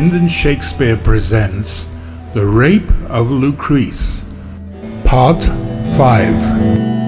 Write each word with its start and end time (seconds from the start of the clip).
The 0.00 0.06
Pendant 0.06 0.30
Shakespeare 0.30 0.96
presents 0.96 1.86
The 2.32 2.46
Rape 2.46 2.88
of 3.10 3.26
Lucrece, 3.26 4.24
Part 5.04 5.44
5. 5.44 6.99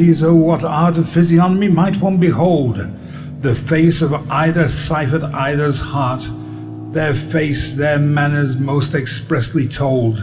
Ulysses, 0.00 0.24
oh, 0.24 0.34
what 0.34 0.64
art 0.64 0.96
of 0.96 1.08
physiognomy 1.08 1.68
might 1.68 1.96
one 1.98 2.16
behold! 2.16 2.80
The 3.42 3.54
face 3.54 4.00
of 4.00 4.30
either 4.30 4.66
ciphered 4.66 5.22
either's 5.22 5.80
heart, 5.80 6.26
their 6.92 7.12
face, 7.12 7.74
their 7.74 7.98
manners 7.98 8.58
most 8.58 8.94
expressly 8.94 9.66
told. 9.66 10.18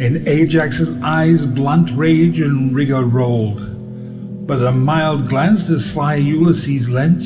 In 0.00 0.26
Ajax's 0.26 1.00
eyes, 1.02 1.46
blunt 1.46 1.90
rage 1.92 2.40
and 2.40 2.74
rigor 2.74 3.04
rolled. 3.04 4.46
But 4.46 4.62
a 4.62 4.72
mild 4.72 5.28
glance 5.28 5.68
the 5.68 5.78
sly 5.78 6.16
Ulysses 6.16 6.90
lent 6.90 7.22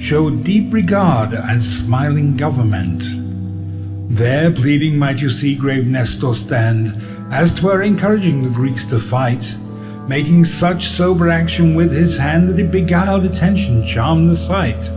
showed 0.00 0.44
deep 0.44 0.72
regard 0.72 1.34
and 1.34 1.60
smiling 1.60 2.38
government. 2.38 3.04
There, 4.08 4.50
pleading, 4.50 4.98
might 4.98 5.20
you 5.20 5.28
see 5.28 5.56
grave 5.56 5.86
Nestor 5.86 6.34
stand, 6.34 6.94
as 7.30 7.52
'twere 7.54 7.82
encouraging 7.82 8.42
the 8.42 8.50
Greeks 8.50 8.86
to 8.86 8.98
fight, 8.98 9.56
making 10.08 10.44
such 10.44 10.88
sober 10.88 11.28
action 11.28 11.74
with 11.74 11.92
his 11.92 12.16
hand 12.16 12.48
that 12.48 12.58
it 12.58 12.70
beguiled 12.70 13.24
attention, 13.24 13.84
charmed 13.84 14.30
the 14.30 14.36
sight. 14.36 14.90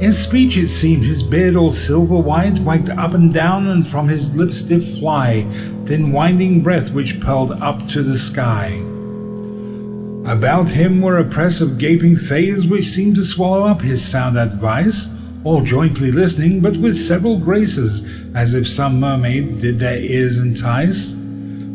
In 0.00 0.12
speech 0.12 0.56
it 0.56 0.68
seemed 0.68 1.04
his 1.04 1.22
beard 1.22 1.56
all 1.56 1.70
silver 1.70 2.16
white 2.16 2.58
wagged 2.60 2.88
up 2.90 3.12
and 3.12 3.34
down, 3.34 3.68
and 3.68 3.86
from 3.86 4.08
his 4.08 4.34
lips 4.34 4.62
did 4.62 4.82
fly 4.82 5.42
thin 5.84 6.10
winding 6.12 6.62
breath 6.62 6.92
which 6.92 7.20
pearled 7.20 7.52
up 7.52 7.86
to 7.88 8.02
the 8.02 8.16
sky. 8.16 8.82
About 10.24 10.70
him 10.70 11.02
were 11.02 11.18
a 11.18 11.24
press 11.24 11.60
of 11.60 11.78
gaping 11.78 12.16
fays 12.16 12.66
which 12.66 12.84
seemed 12.84 13.16
to 13.16 13.24
swallow 13.24 13.66
up 13.66 13.82
his 13.82 14.06
sound 14.06 14.38
advice, 14.38 15.08
all 15.44 15.62
jointly 15.62 16.12
listening, 16.12 16.60
but 16.60 16.76
with 16.76 16.96
several 16.96 17.38
graces, 17.38 18.06
as 18.34 18.54
if 18.54 18.68
some 18.68 19.00
mermaid 19.00 19.58
did 19.58 19.78
their 19.78 19.98
ears 19.98 20.38
entice. 20.38 21.19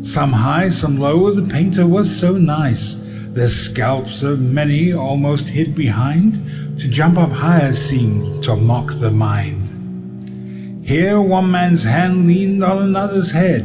Some 0.06 0.32
high, 0.32 0.68
some 0.68 1.00
low, 1.00 1.32
the 1.32 1.42
painter 1.42 1.84
was 1.84 2.16
so 2.16 2.38
nice. 2.38 2.94
The 3.32 3.48
scalps 3.48 4.22
of 4.22 4.40
many 4.40 4.92
almost 4.92 5.48
hid 5.48 5.74
behind, 5.74 6.78
to 6.78 6.86
jump 6.86 7.18
up 7.18 7.32
higher 7.32 7.72
seemed 7.72 8.44
to 8.44 8.54
mock 8.54 8.92
the 9.00 9.10
mind. 9.10 10.86
Here 10.86 11.20
one 11.20 11.50
man's 11.50 11.82
hand 11.82 12.28
leaned 12.28 12.62
on 12.62 12.84
another's 12.84 13.32
head, 13.32 13.64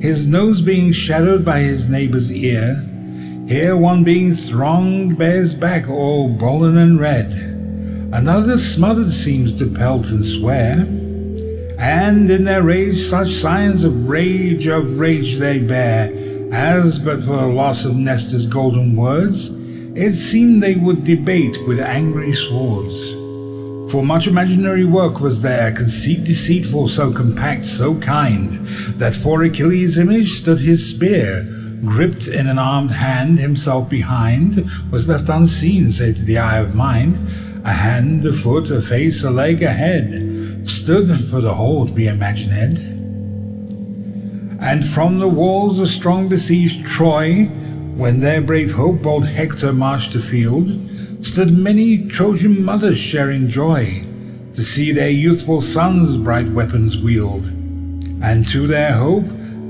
his 0.00 0.28
nose 0.28 0.60
being 0.60 0.92
shadowed 0.92 1.44
by 1.44 1.58
his 1.58 1.88
neighbor's 1.88 2.30
ear. 2.30 2.76
Here 3.48 3.76
one 3.76 4.04
being 4.04 4.34
thronged 4.34 5.18
bears 5.18 5.52
back 5.52 5.88
all 5.88 6.32
golden 6.32 6.76
and 6.78 7.00
red. 7.00 7.32
Another 8.12 8.56
smothered 8.56 9.12
seems 9.12 9.52
to 9.58 9.66
pelt 9.66 10.10
and 10.10 10.24
swear 10.24 10.86
and 11.78 12.30
in 12.30 12.44
their 12.44 12.62
rage 12.62 12.98
such 12.98 13.32
signs 13.32 13.84
of 13.84 14.08
rage 14.08 14.66
of 14.66 14.98
rage 14.98 15.36
they 15.36 15.58
bear, 15.58 16.12
as 16.52 16.98
but 16.98 17.20
for 17.20 17.36
the 17.36 17.46
loss 17.46 17.84
of 17.84 17.96
Nestor's 17.96 18.46
golden 18.46 18.94
words, 18.94 19.50
it 19.94 20.12
seemed 20.12 20.62
they 20.62 20.74
would 20.74 21.04
debate 21.04 21.66
with 21.66 21.80
angry 21.80 22.34
swords. 22.34 23.12
For 23.90 24.02
much 24.02 24.26
imaginary 24.26 24.86
work 24.86 25.20
was 25.20 25.42
there, 25.42 25.70
conceit 25.70 26.24
deceitful, 26.24 26.88
so 26.88 27.12
compact, 27.12 27.64
so 27.64 27.98
kind, 28.00 28.66
that 28.98 29.14
for 29.14 29.42
Achilles' 29.42 29.98
image 29.98 30.32
stood 30.32 30.60
his 30.60 30.88
spear, 30.88 31.44
gripped 31.84 32.26
in 32.26 32.46
an 32.48 32.58
armed 32.58 32.92
hand, 32.92 33.38
himself 33.38 33.90
behind, 33.90 34.64
was 34.90 35.08
left 35.08 35.28
unseen 35.28 35.90
save 35.90 36.16
to 36.16 36.24
the 36.24 36.38
eye 36.38 36.58
of 36.58 36.74
mind, 36.74 37.16
a 37.64 37.72
hand, 37.72 38.26
a 38.26 38.32
foot, 38.32 38.70
a 38.70 38.80
face, 38.80 39.22
a 39.24 39.30
leg, 39.30 39.62
a 39.62 39.70
head, 39.70 40.31
stood 40.64 41.08
for 41.30 41.40
the 41.40 41.54
whole 41.54 41.86
to 41.86 41.92
be 41.92 42.06
imagined. 42.06 42.52
And 44.60 44.86
from 44.86 45.18
the 45.18 45.28
walls 45.28 45.78
of 45.78 45.88
strong 45.88 46.28
besieged 46.28 46.86
Troy, 46.86 47.46
when 47.96 48.20
their 48.20 48.40
brave 48.40 48.72
hope 48.72 49.02
bold 49.02 49.26
Hector 49.26 49.72
marched 49.72 50.12
to 50.12 50.20
field, 50.20 50.78
stood 51.24 51.56
many 51.56 52.06
Trojan 52.06 52.64
mothers 52.64 52.98
sharing 52.98 53.48
joy 53.48 54.04
to 54.54 54.62
see 54.62 54.92
their 54.92 55.10
youthful 55.10 55.60
sons 55.60 56.16
bright 56.16 56.48
weapons 56.48 56.96
wield. 56.98 57.44
And 58.22 58.48
to 58.48 58.66
their 58.66 58.92
hope 58.92 59.24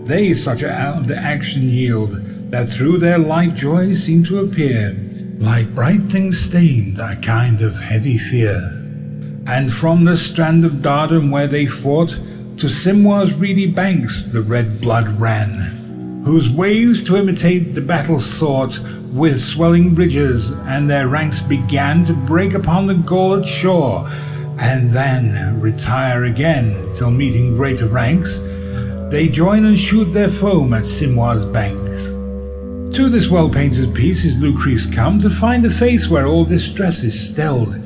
they 0.04 0.34
such 0.34 0.62
a 0.62 0.70
action 0.70 1.62
yield 1.68 2.12
that 2.50 2.68
through 2.68 2.98
their 2.98 3.18
light 3.18 3.54
joy 3.54 3.94
seemed 3.94 4.26
to 4.26 4.40
appear 4.40 4.96
like 5.38 5.74
bright 5.74 6.02
things 6.04 6.38
stained 6.38 6.98
a 6.98 7.16
kind 7.16 7.62
of 7.62 7.78
heavy 7.78 8.18
fear. 8.18 8.81
And 9.46 9.72
from 9.72 10.04
the 10.04 10.16
strand 10.16 10.64
of 10.64 10.82
Dardan 10.82 11.30
where 11.30 11.48
they 11.48 11.66
fought, 11.66 12.18
to 12.58 12.68
Simois' 12.68 13.38
reedy 13.40 13.66
banks 13.66 14.24
the 14.24 14.42
red 14.42 14.80
blood 14.80 15.08
ran, 15.20 16.22
whose 16.24 16.48
waves 16.48 17.02
to 17.04 17.16
imitate 17.16 17.74
the 17.74 17.80
battle 17.80 18.20
sought 18.20 18.78
with 19.12 19.42
swelling 19.42 19.94
bridges, 19.94 20.50
and 20.66 20.88
their 20.88 21.08
ranks 21.08 21.42
began 21.42 22.04
to 22.04 22.12
break 22.12 22.54
upon 22.54 22.86
the 22.86 22.94
Gaulish 22.94 23.48
shore, 23.48 24.08
and 24.58 24.92
then 24.92 25.60
retire 25.60 26.24
again 26.24 26.94
till 26.94 27.10
meeting 27.10 27.56
greater 27.56 27.88
ranks, 27.88 28.38
they 29.10 29.28
join 29.28 29.64
and 29.64 29.78
shoot 29.78 30.04
their 30.12 30.30
foam 30.30 30.72
at 30.72 30.84
Simois' 30.84 31.52
banks. 31.52 32.04
To 32.96 33.08
this 33.08 33.28
well 33.28 33.50
painted 33.50 33.94
piece 33.94 34.24
is 34.24 34.40
Lucrece 34.40 34.94
come 34.94 35.18
to 35.18 35.30
find 35.30 35.64
a 35.64 35.70
face 35.70 36.08
where 36.08 36.26
all 36.26 36.44
distress 36.44 37.02
is 37.02 37.30
stilled 37.30 37.81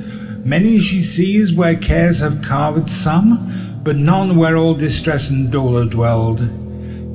Many 0.46 0.78
she 0.78 1.00
sees 1.00 1.52
where 1.52 1.74
cares 1.74 2.20
have 2.20 2.40
carved 2.40 2.88
some, 2.88 3.80
but 3.82 3.96
none 3.96 4.36
where 4.36 4.56
all 4.56 4.74
distress 4.74 5.28
and 5.28 5.50
dolour 5.50 5.86
dwelled. 5.86 6.38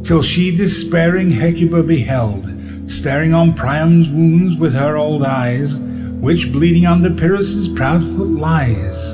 Till 0.04 0.22
she 0.22 0.54
despairing 0.54 1.30
Hecuba 1.30 1.82
beheld, 1.82 2.54
staring 2.92 3.34
on 3.34 3.54
Priam's 3.54 4.10
wounds 4.10 4.58
with 4.58 4.74
her 4.74 4.98
old 4.98 5.24
eyes, 5.24 5.80
which 5.80 6.52
bleeding 6.52 6.86
under 6.86 7.10
Pyrrhus's 7.10 7.70
proud 7.70 8.02
foot 8.04 8.28
lies. 8.28 9.14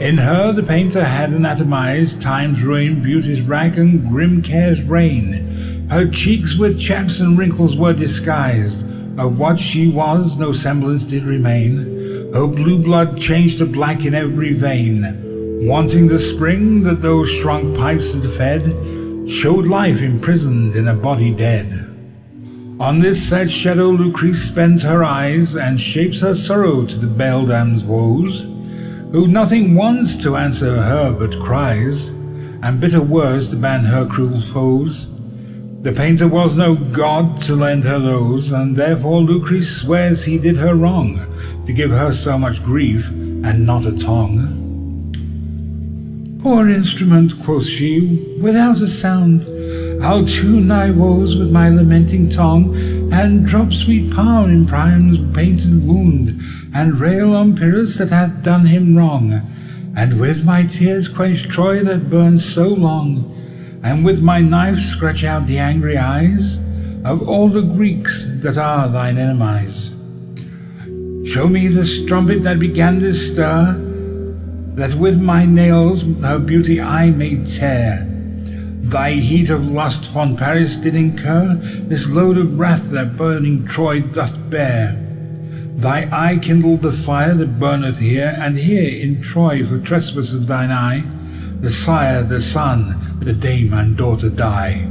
In 0.00 0.18
her 0.18 0.52
the 0.52 0.64
painter 0.64 1.04
had 1.04 1.30
anatomized 1.30 2.20
time's 2.20 2.62
ruin, 2.62 3.00
beauty's 3.00 3.42
rack, 3.42 3.76
and 3.76 4.08
grim 4.08 4.42
care's 4.42 4.82
reign. 4.82 5.86
Her 5.88 6.10
cheeks 6.10 6.58
with 6.58 6.80
chaps 6.80 7.20
and 7.20 7.38
wrinkles 7.38 7.76
were 7.76 7.92
disguised, 7.92 8.84
of 9.16 9.38
what 9.38 9.60
she 9.60 9.88
was 9.88 10.36
no 10.36 10.52
semblance 10.52 11.04
did 11.04 11.22
remain. 11.22 11.97
Her 12.32 12.46
blue 12.46 12.78
blood 12.82 13.18
changed 13.18 13.58
to 13.58 13.66
black 13.66 14.04
in 14.04 14.14
every 14.14 14.52
vein, 14.52 15.66
wanting 15.66 16.08
the 16.08 16.18
spring 16.18 16.82
that 16.82 17.00
those 17.00 17.30
shrunk 17.30 17.76
pipes 17.76 18.12
had 18.12 18.30
fed, 18.30 19.28
showed 19.28 19.66
life 19.66 20.02
imprisoned 20.02 20.76
in 20.76 20.88
a 20.88 20.94
body 20.94 21.32
dead. 21.34 21.66
On 22.78 23.00
this 23.00 23.26
sad 23.28 23.50
shadow 23.50 23.90
Lucrece 23.90 24.46
spends 24.46 24.82
her 24.82 25.02
eyes, 25.02 25.56
and 25.56 25.80
shapes 25.80 26.20
her 26.20 26.34
sorrow 26.34 26.84
to 26.84 26.98
the 26.98 27.06
beldame's 27.06 27.82
woes, 27.82 28.44
who 29.10 29.26
nothing 29.26 29.74
wants 29.74 30.14
to 30.16 30.36
answer 30.36 30.82
her 30.82 31.12
but 31.12 31.40
cries, 31.40 32.08
and 32.62 32.80
bitter 32.80 33.00
words 33.00 33.48
to 33.48 33.56
ban 33.56 33.84
her 33.84 34.06
cruel 34.06 34.40
foes. 34.40 35.08
The 35.88 35.94
painter 35.94 36.28
was 36.28 36.54
no 36.54 36.74
god 36.74 37.40
to 37.44 37.56
lend 37.56 37.84
her 37.84 37.98
those, 37.98 38.52
and 38.52 38.76
therefore 38.76 39.22
Lucrece 39.22 39.80
swears 39.80 40.26
he 40.26 40.36
did 40.36 40.58
her 40.58 40.74
wrong, 40.74 41.18
to 41.64 41.72
give 41.72 41.90
her 41.90 42.12
so 42.12 42.36
much 42.36 42.62
grief 42.62 43.08
and 43.08 43.64
not 43.64 43.86
a 43.86 43.96
tongue. 43.96 45.08
Poor 46.42 46.68
instrument, 46.68 47.42
quoth 47.42 47.64
she, 47.64 48.36
without 48.38 48.82
a 48.82 48.86
sound, 48.86 49.46
I'll 50.04 50.26
tune 50.26 50.68
thy 50.68 50.90
woes 50.90 51.36
with 51.36 51.50
my 51.50 51.70
lamenting 51.70 52.28
tongue, 52.28 52.76
and 53.10 53.46
drop 53.46 53.72
sweet 53.72 54.12
palm 54.12 54.50
in 54.50 54.66
Priam's 54.66 55.20
painted 55.34 55.88
wound, 55.88 56.38
and 56.74 57.00
rail 57.00 57.34
on 57.34 57.56
Pyrrhus 57.56 57.96
that 57.96 58.10
hath 58.10 58.42
done 58.42 58.66
him 58.66 58.94
wrong, 58.94 59.40
and 59.96 60.20
with 60.20 60.44
my 60.44 60.64
tears 60.64 61.08
quench 61.08 61.48
Troy 61.48 61.82
that 61.82 62.10
burns 62.10 62.44
so 62.44 62.68
long, 62.68 63.36
and 63.82 64.04
with 64.04 64.20
my 64.22 64.40
knife 64.40 64.78
scratch 64.78 65.24
out 65.24 65.46
the 65.46 65.58
angry 65.58 65.96
eyes 65.96 66.58
of 67.04 67.28
all 67.28 67.48
the 67.48 67.62
Greeks 67.62 68.26
that 68.42 68.58
are 68.58 68.88
thine 68.88 69.18
enemies. 69.18 69.94
Show 71.30 71.48
me 71.48 71.68
the 71.68 71.86
strumpet 71.86 72.42
that 72.42 72.58
began 72.58 72.98
this 72.98 73.32
stir, 73.32 73.74
that 74.74 74.94
with 74.94 75.20
my 75.20 75.44
nails 75.44 76.02
her 76.22 76.38
beauty 76.38 76.80
I 76.80 77.10
may 77.10 77.44
tear. 77.44 78.04
Thy 78.88 79.12
heat 79.12 79.50
of 79.50 79.70
lust 79.70 80.10
fond 80.10 80.38
Paris 80.38 80.76
did 80.76 80.94
incur, 80.94 81.56
this 81.60 82.08
load 82.08 82.38
of 82.38 82.58
wrath 82.58 82.90
that 82.90 83.16
burning 83.16 83.66
Troy 83.66 84.00
doth 84.00 84.48
bear. 84.48 84.96
Thy 85.76 86.08
eye 86.10 86.38
kindled 86.38 86.82
the 86.82 86.92
fire 86.92 87.34
that 87.34 87.60
burneth 87.60 87.98
here, 87.98 88.34
and 88.38 88.58
here 88.58 88.90
in 88.90 89.20
Troy 89.20 89.64
for 89.64 89.78
trespass 89.78 90.32
of 90.32 90.46
thine 90.46 90.70
eye, 90.70 91.04
the 91.60 91.68
sire, 91.68 92.22
the 92.22 92.40
son, 92.40 93.07
the 93.20 93.32
dame 93.32 93.72
and 93.72 93.96
daughter 93.96 94.30
die. 94.30 94.86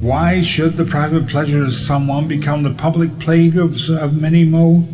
Why 0.00 0.40
should 0.40 0.76
the 0.76 0.84
private 0.84 1.26
pleasure 1.26 1.64
of 1.64 1.74
someone 1.74 2.28
become 2.28 2.62
the 2.62 2.74
public 2.74 3.18
plague 3.18 3.56
of, 3.56 3.76
of 3.90 4.20
many 4.20 4.44
more? 4.44 4.84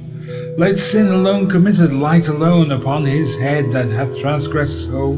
Let 0.56 0.78
sin 0.78 1.08
alone 1.08 1.48
committed 1.48 1.92
light 1.92 2.28
alone 2.28 2.70
upon 2.70 3.04
his 3.04 3.38
head 3.38 3.72
that 3.72 3.88
hath 3.88 4.18
transgressed 4.20 4.86
so. 4.86 5.10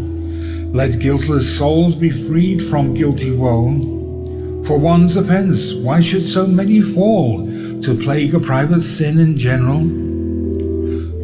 Let 0.72 1.00
guiltless 1.00 1.56
souls 1.56 1.94
be 1.94 2.10
freed 2.10 2.62
from 2.62 2.94
guilty 2.94 3.30
woe. 3.30 4.62
For 4.64 4.78
one's 4.78 5.16
offence, 5.16 5.74
why 5.74 6.00
should 6.00 6.28
so 6.28 6.46
many 6.46 6.80
fall 6.80 7.46
to 7.82 7.98
plague 8.02 8.34
a 8.34 8.40
private 8.40 8.80
sin 8.80 9.18
in 9.18 9.36
general? 9.38 9.82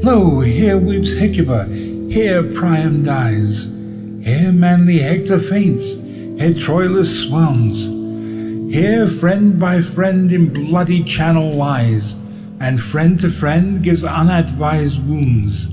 Lo, 0.02 0.40
here 0.40 0.78
weeps 0.78 1.12
Hecuba, 1.14 1.64
here 2.10 2.43
Priam 2.43 3.02
dies, 3.02 3.80
here 4.22 4.52
manly 4.52 4.99
Hector 4.99 5.38
faints, 5.38 5.96
here 5.96 6.55
Troilus 6.55 7.26
swoons, 7.26 8.75
here 8.75 9.06
friend 9.06 9.58
by 9.58 9.81
friend 9.81 10.31
in 10.31 10.52
bloody 10.52 11.02
channel 11.02 11.55
lies 11.55 12.14
and 12.61 12.81
friend 12.81 13.19
to 13.20 13.31
friend 13.31 13.82
gives 13.82 14.05
unadvised 14.05 15.06
wounds, 15.08 15.67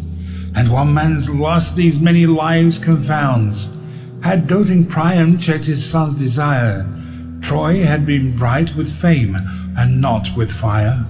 and 0.55 0.71
one 0.71 0.93
man's 0.93 1.29
loss 1.29 1.73
these 1.73 1.99
many 1.99 2.25
lives 2.25 2.79
confounds. 2.79 3.69
Had 4.23 4.47
doting 4.47 4.85
Priam 4.85 5.37
checked 5.37 5.65
his 5.65 5.87
son's 5.87 6.15
desire, 6.15 6.87
Troy 7.41 7.83
had 7.83 8.05
been 8.05 8.35
bright 8.35 8.75
with 8.75 8.91
fame 8.91 9.37
and 9.77 10.01
not 10.01 10.35
with 10.35 10.51
fire. 10.51 11.05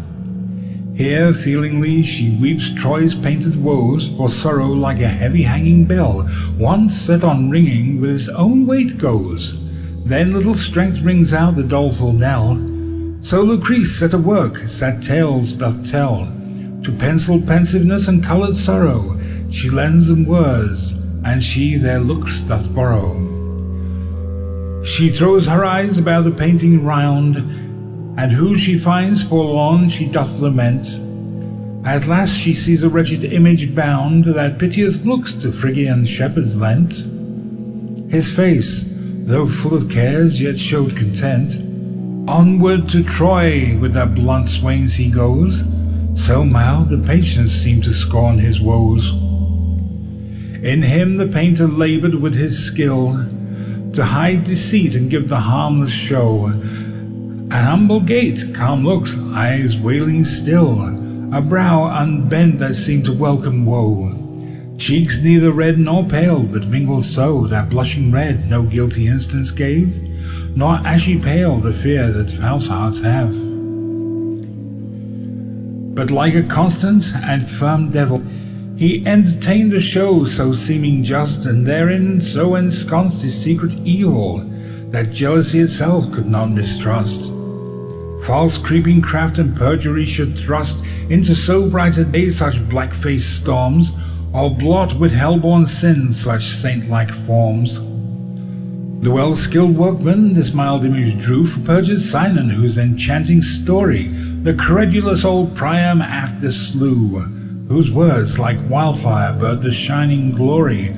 Here, 0.98 1.32
feelingly, 1.32 2.02
she 2.02 2.36
weeps 2.42 2.74
Troy's 2.74 3.14
painted 3.14 3.64
woes, 3.64 4.08
for 4.18 4.30
sorrow, 4.30 4.66
like 4.66 5.00
a 5.00 5.08
heavy 5.08 5.44
hanging 5.44 5.86
bell, 5.86 6.28
once 6.58 7.00
set 7.00 7.24
on 7.24 7.52
ringing, 7.52 8.02
with 8.02 8.16
its 8.16 8.30
own 8.30 8.66
weight 8.66 8.98
goes. 8.98 9.64
Then 10.06 10.34
little 10.34 10.56
strength 10.56 11.02
rings 11.02 11.36
out 11.36 11.56
the 11.56 11.64
doleful 11.64 12.14
knell, 12.14 12.56
so 13.22 13.44
Lucrece 13.46 13.96
set 14.00 14.16
a 14.16 14.18
work, 14.18 14.58
sad 14.68 15.04
tales 15.04 15.52
doth 15.52 15.88
tell. 15.88 16.26
To 16.84 16.92
pencil 16.98 17.40
pensiveness 17.46 18.08
and 18.08 18.24
coloured 18.24 18.56
sorrow, 18.56 19.20
she 19.52 19.70
lends 19.70 20.08
them 20.08 20.26
words, 20.26 20.94
and 21.24 21.44
she 21.44 21.76
their 21.76 22.00
looks 22.00 22.40
doth 22.40 22.74
borrow. 22.74 23.14
She 24.84 25.12
throws 25.12 25.46
her 25.46 25.64
eyes 25.64 26.00
about 26.00 26.24
the 26.24 26.32
painting 26.32 26.84
round, 26.84 27.67
and 28.18 28.32
who 28.32 28.58
she 28.58 28.78
finds 28.78 29.24
forlorn 29.24 29.90
she 29.90 30.08
doth 30.08 30.40
lament. 30.40 30.86
At 31.86 32.08
last 32.08 32.38
she 32.38 32.54
sees 32.54 32.84
a 32.84 32.90
wretched 32.90 33.24
image 33.24 33.74
bound 33.74 34.26
that 34.26 34.60
piteous 34.60 35.06
looks 35.06 35.34
to 35.34 35.52
Phrygian 35.52 36.06
shepherds 36.06 36.60
lent. 36.60 36.92
His 38.12 38.36
face, 38.36 38.86
though 39.26 39.48
full 39.48 39.74
of 39.74 39.90
cares, 39.90 40.42
yet 40.42 40.58
showed 40.58 40.98
content. 40.98 41.56
Onward 42.30 42.90
to 42.90 43.04
Troy 43.04 43.78
with 43.78 43.94
that 43.94 44.16
blunt 44.16 44.48
swains 44.48 44.96
he 44.96 45.10
goes, 45.10 45.64
so 46.14 46.44
mild 46.44 46.90
the 46.90 46.98
patience 46.98 47.52
seemed 47.52 47.84
to 47.86 47.94
scorn 47.94 48.40
his 48.40 48.60
woes. 48.60 49.12
In 50.64 50.82
him 50.82 51.16
the 51.16 51.28
painter 51.28 51.68
labored 51.68 52.16
with 52.16 52.34
his 52.34 52.66
skill 52.66 53.14
to 53.94 54.04
hide 54.04 54.44
deceit 54.44 54.96
and 54.96 55.10
give 55.10 55.30
the 55.30 55.40
harmless 55.40 55.92
show. 55.92 56.52
An 57.50 57.64
humble 57.64 58.02
gait, 58.02 58.44
calm 58.54 58.84
looks, 58.84 59.18
eyes 59.34 59.80
wailing 59.80 60.24
still, 60.26 60.82
a 61.36 61.42
brow 61.42 61.86
unbent 62.02 62.60
that 62.60 62.76
seemed 62.76 63.06
to 63.06 63.14
welcome 63.14 63.66
woe. 63.66 64.14
Cheeks 64.78 65.22
neither 65.22 65.52
red 65.52 65.80
nor 65.80 66.06
pale, 66.06 66.44
but 66.44 66.68
mingled 66.68 67.06
so 67.06 67.48
that 67.48 67.70
blushing 67.70 68.12
red 68.12 68.50
no 68.50 68.64
guilty 68.64 69.08
instance 69.08 69.52
gave 69.52 70.08
nor 70.58 70.78
ashy 70.88 71.20
pale 71.20 71.58
the 71.58 71.72
fear 71.72 72.12
that 72.12 72.32
false 72.32 72.68
hearts 72.68 73.00
have. 73.02 73.30
But 75.94 76.10
like 76.10 76.34
a 76.34 76.42
constant 76.42 77.14
and 77.16 77.48
firm 77.48 77.92
devil, 77.92 78.24
he 78.76 79.06
entertained 79.06 79.72
a 79.74 79.80
show 79.80 80.26
so 80.26 80.54
seeming 80.54 81.04
just, 81.04 81.46
and 81.46 81.66
therein 81.66 82.20
so 82.22 82.56
ensconced 82.56 83.22
his 83.22 83.40
secret 83.40 83.72
evil 83.86 84.40
that 84.90 85.12
jealousy 85.12 85.60
itself 85.60 86.12
could 86.12 86.26
not 86.26 86.50
mistrust. 86.50 87.37
False 88.24 88.58
creeping 88.58 89.02
craft 89.02 89.38
and 89.38 89.56
perjury 89.56 90.06
should 90.06 90.38
thrust 90.38 90.84
into 91.10 91.34
so 91.34 91.70
bright 91.70 91.98
a 91.98 92.04
day 92.04 92.30
such 92.30 92.68
black-faced 92.70 93.40
storms, 93.40 93.92
or 94.34 94.50
blot 94.50 94.94
with 95.00 95.14
hell-born 95.14 95.66
sin 95.66 96.12
such 96.12 96.44
saint-like 96.44 97.10
forms. 97.10 97.80
The 99.02 99.12
well 99.12 99.36
skilled 99.36 99.78
workman 99.78 100.34
this 100.34 100.54
mild 100.54 100.84
image 100.84 101.22
drew 101.22 101.46
for 101.46 101.60
purchased 101.62 102.12
Sinon, 102.12 102.50
whose 102.50 102.78
enchanting 102.78 103.42
story 103.42 104.08
the 104.44 104.54
credulous 104.54 105.24
old 105.24 105.56
Priam 105.56 106.02
after 106.02 106.52
slew, 106.52 107.20
whose 107.70 107.92
words 107.92 108.40
like 108.40 108.58
wildfire 108.70 109.34
burnt 109.40 109.62
the 109.62 109.72
shining 109.72 110.32
glory 110.32 110.90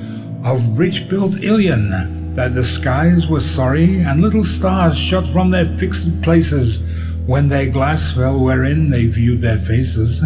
of 0.44 0.78
rich 0.78 1.08
built 1.08 1.42
Ilion, 1.42 2.34
that 2.34 2.54
the 2.54 2.64
skies 2.64 3.26
were 3.26 3.40
sorry 3.40 4.00
and 4.00 4.20
little 4.20 4.44
stars 4.44 4.96
shot 4.98 5.26
from 5.26 5.50
their 5.50 5.64
fixed 5.64 6.22
places 6.22 6.82
when 7.30 7.48
their 7.48 7.70
glass 7.70 8.12
fell 8.12 8.40
wherein 8.40 8.90
they 8.90 9.06
viewed 9.06 9.40
their 9.40 9.56
faces. 9.56 10.20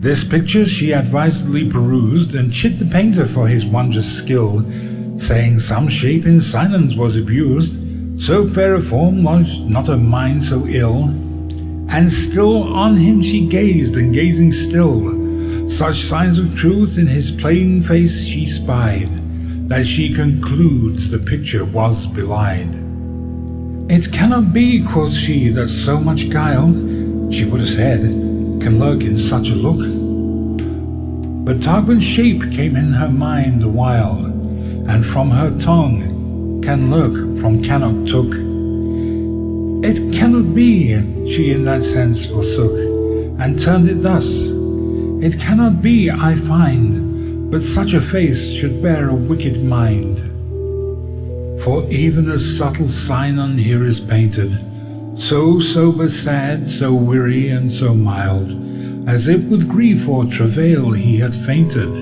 This 0.00 0.24
picture 0.24 0.66
she 0.66 0.92
advisedly 0.92 1.70
perused 1.70 2.34
and 2.34 2.52
chid 2.52 2.80
the 2.80 2.84
painter 2.84 3.24
for 3.24 3.46
his 3.46 3.64
wondrous 3.64 4.18
skill 4.18 4.68
saying 5.16 5.60
some 5.60 5.86
shape 5.86 6.26
in 6.26 6.40
silence 6.40 6.96
was 6.96 7.16
abused, 7.16 7.78
so 8.20 8.42
fair 8.42 8.74
a 8.74 8.80
form 8.80 9.22
was 9.22 9.60
not 9.60 9.88
a 9.88 9.96
mind 9.96 10.42
so 10.42 10.66
ill. 10.66 11.04
And 11.88 12.10
still 12.10 12.74
on 12.74 12.96
him 12.96 13.22
she 13.22 13.46
gazed, 13.46 13.96
and 13.96 14.12
gazing 14.12 14.50
still, 14.50 15.68
such 15.68 15.98
signs 15.98 16.40
of 16.40 16.56
truth 16.56 16.98
in 16.98 17.06
his 17.06 17.30
plain 17.30 17.82
face 17.82 18.26
she 18.26 18.46
spied, 18.46 19.10
that 19.68 19.86
she 19.86 20.12
concludes 20.12 21.12
the 21.12 21.20
picture 21.20 21.64
was 21.64 22.08
belied. 22.08 22.87
It 23.90 24.12
cannot 24.12 24.52
be, 24.52 24.84
quoth 24.84 25.14
she, 25.14 25.48
that 25.48 25.70
so 25.70 25.98
much 25.98 26.28
guile, 26.28 26.72
she 27.30 27.48
put 27.48 27.60
his 27.60 27.74
head, 27.74 28.00
can 28.60 28.78
lurk 28.78 29.00
in 29.00 29.16
such 29.16 29.48
a 29.48 29.54
look. 29.54 29.78
But 31.46 31.62
Tarquin's 31.62 32.04
shape 32.04 32.52
came 32.52 32.76
in 32.76 32.92
her 32.92 33.08
mind 33.08 33.62
the 33.62 33.68
while, 33.70 34.26
and 34.88 35.06
from 35.06 35.30
her 35.30 35.58
tongue 35.58 36.60
can 36.62 36.90
lurk 36.90 37.40
from 37.40 37.62
cannot 37.62 38.06
took. 38.06 38.34
It 39.82 40.12
cannot 40.12 40.54
be, 40.54 40.92
she 41.26 41.52
in 41.52 41.64
that 41.64 41.82
sense 41.82 42.26
forsook, 42.26 42.74
and 43.40 43.58
turned 43.58 43.88
it 43.88 44.02
thus. 44.02 44.50
It 45.22 45.40
cannot 45.40 45.80
be, 45.80 46.10
I 46.10 46.34
find, 46.34 47.50
but 47.50 47.62
such 47.62 47.94
a 47.94 48.02
face 48.02 48.52
should 48.52 48.82
bear 48.82 49.08
a 49.08 49.14
wicked 49.14 49.64
mind. 49.64 50.17
For 51.68 51.86
even 51.90 52.30
a 52.30 52.38
subtle 52.38 52.88
Sinon 52.88 53.58
here 53.58 53.84
is 53.84 54.00
painted, 54.00 54.58
so 55.20 55.60
sober 55.60 56.08
sad, 56.08 56.66
so 56.66 56.94
weary 56.94 57.50
and 57.50 57.70
so 57.70 57.92
mild, 57.92 59.06
as 59.06 59.28
if 59.28 59.50
with 59.50 59.68
grief 59.68 60.08
or 60.08 60.24
travail 60.24 60.92
he 60.92 61.18
had 61.18 61.34
fainted 61.34 61.92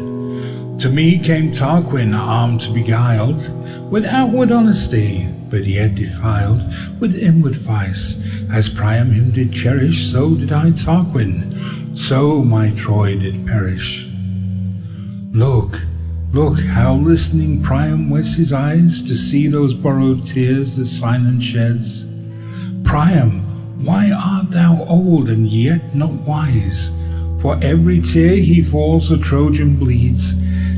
to 0.78 0.88
me 0.88 1.18
came 1.18 1.50
Tarquin 1.50 2.16
armed 2.16 2.72
beguiled, 2.72 3.50
with 3.90 4.04
outward 4.04 4.52
honesty, 4.52 5.26
but 5.50 5.64
yet 5.64 5.96
defiled 5.96 6.62
with 7.00 7.18
inward 7.18 7.56
vice. 7.56 8.22
As 8.48 8.68
Priam 8.68 9.10
him 9.10 9.32
did 9.32 9.52
cherish, 9.52 10.06
so 10.06 10.36
did 10.36 10.52
I 10.52 10.70
Tarquin, 10.70 11.98
so 11.98 12.44
my 12.44 12.70
Troy 12.70 13.18
did 13.18 13.44
perish. 13.44 14.08
Look, 15.32 15.80
look 16.32 16.60
how 16.60 16.94
listening 16.94 17.62
Priam 17.62 18.10
wets 18.10 18.34
his 18.34 18.52
eyes 18.52 19.02
to 19.02 19.16
see 19.16 19.46
those 19.46 19.74
borrowed 19.74 20.26
tears 20.26 20.76
that 20.76 20.86
Sinon 20.86 21.40
sheds. 21.40 22.04
Priam, 22.84 23.40
why 23.84 24.10
art 24.10 24.50
thou 24.50 24.84
old 24.88 25.28
and 25.28 25.46
yet 25.46 25.94
not 25.94 26.12
wise? 26.12 26.90
For 27.40 27.58
every 27.62 28.00
tear 28.00 28.36
he 28.36 28.62
falls 28.62 29.10
a 29.10 29.18
Trojan 29.18 29.76
bleeds, 29.76 30.32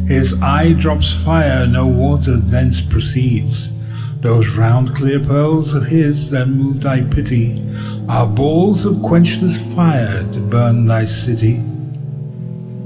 his 0.07 0.41
eye 0.43 0.73
drops 0.73 1.13
fire, 1.25 1.67
no 1.67 1.87
water 1.87 2.37
thence 2.37 2.81
proceeds. 2.81 3.75
Those 4.21 4.57
round 4.57 4.97
clear 4.97 5.21
pearls 5.21 5.75
of 5.75 5.87
his 5.87 6.31
that 6.31 6.49
move 6.49 6.81
thy 6.81 7.03
pity 7.03 7.63
are 8.09 8.27
balls 8.27 8.85
of 8.85 8.95
quenchless 8.97 9.75
fire 9.75 10.25
to 10.33 10.41
burn 10.41 10.87
thy 10.87 11.05
city. 11.05 11.63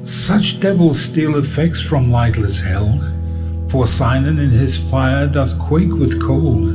Such 0.04 0.58
devil 0.58 0.94
steal 0.94 1.36
effects 1.36 1.80
from 1.80 2.10
lightless 2.10 2.60
hell, 2.60 2.98
For 3.68 3.86
Sinon 3.86 4.40
in 4.40 4.50
his 4.50 4.90
fire 4.90 5.28
doth 5.28 5.56
quake 5.60 5.92
with 5.92 6.20
cold, 6.20 6.70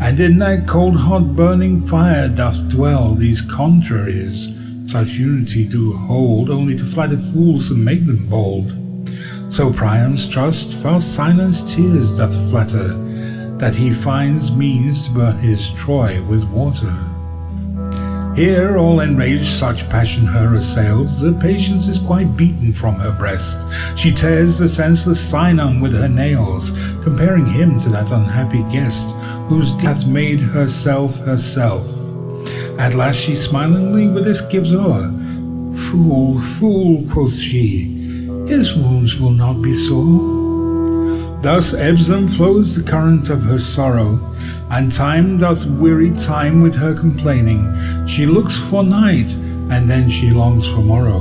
and 0.00 0.18
in 0.18 0.38
that 0.38 0.66
cold 0.66 0.96
hot 0.96 1.36
burning 1.36 1.86
fire 1.86 2.26
doth 2.26 2.70
dwell 2.70 3.14
these 3.14 3.42
contraries. 3.42 4.48
Such 4.90 5.08
unity 5.08 5.68
do 5.68 5.92
hold 5.92 6.48
only 6.48 6.74
to 6.76 6.86
flatter 6.86 7.18
fools 7.18 7.70
and 7.70 7.84
make 7.84 8.06
them 8.06 8.26
bold. 8.28 8.72
So 9.52 9.70
Priam's 9.70 10.26
trust 10.26 10.72
false 10.72 11.04
Sinon's 11.04 11.74
tears 11.74 12.16
doth 12.16 12.34
flatter, 12.50 12.94
that 13.58 13.74
he 13.74 13.92
finds 13.92 14.50
means 14.50 15.06
to 15.06 15.14
burn 15.14 15.38
his 15.38 15.70
Troy 15.72 16.22
with 16.22 16.44
water. 16.44 17.13
Here, 18.34 18.76
all 18.78 18.98
enraged, 18.98 19.44
such 19.44 19.88
passion 19.88 20.26
her 20.26 20.56
assails, 20.56 21.20
the 21.20 21.32
patience 21.34 21.86
is 21.86 22.00
quite 22.00 22.36
beaten 22.36 22.72
from 22.72 22.96
her 22.96 23.12
breast. 23.12 23.64
She 23.96 24.10
tears 24.10 24.58
the 24.58 24.68
senseless 24.68 25.20
Sinon 25.20 25.80
with 25.80 25.92
her 25.92 26.08
nails, 26.08 26.72
comparing 27.04 27.46
him 27.46 27.78
to 27.78 27.90
that 27.90 28.10
unhappy 28.10 28.64
guest, 28.72 29.14
whose 29.48 29.70
death 29.74 30.08
made 30.08 30.40
herself 30.40 31.16
herself. 31.18 31.86
At 32.76 32.94
last 32.94 33.20
she 33.20 33.36
smilingly 33.36 34.08
with 34.08 34.24
this 34.24 34.40
gives 34.40 34.74
o'er. 34.74 35.12
Fool, 35.76 36.40
fool, 36.40 37.08
quoth 37.12 37.34
she, 37.34 37.84
his 38.48 38.74
wounds 38.74 39.16
will 39.16 39.30
not 39.30 39.62
be 39.62 39.76
sore. 39.76 41.38
Thus 41.40 41.72
ebbs 41.72 42.08
and 42.08 42.34
flows 42.34 42.74
the 42.74 42.82
current 42.82 43.28
of 43.28 43.44
her 43.44 43.60
sorrow, 43.60 44.33
and 44.74 44.90
time 44.90 45.38
doth 45.38 45.64
weary 45.66 46.10
time 46.16 46.60
with 46.60 46.74
her 46.74 46.94
complaining. 46.94 47.62
She 48.08 48.26
looks 48.26 48.58
for 48.68 48.82
night, 48.82 49.32
and 49.70 49.88
then 49.88 50.08
she 50.08 50.32
longs 50.32 50.68
for 50.68 50.80
morrow. 50.80 51.20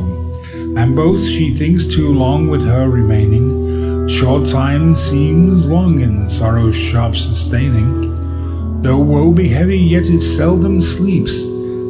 And 0.75 0.95
both 0.95 1.23
she 1.23 1.53
thinks 1.53 1.85
too 1.85 2.11
long 2.11 2.47
with 2.47 2.65
her 2.65 2.89
remaining. 2.89 4.07
Short 4.07 4.49
time 4.49 4.95
seems 4.95 5.67
long 5.67 6.01
in 6.01 6.27
sorrow's 6.31 6.75
sharp 6.75 7.15
sustaining. 7.15 8.81
Though 8.81 8.97
woe 8.97 9.31
be 9.31 9.49
heavy, 9.49 9.77
yet 9.77 10.09
it 10.09 10.21
seldom 10.21 10.81
sleeps, 10.81 11.43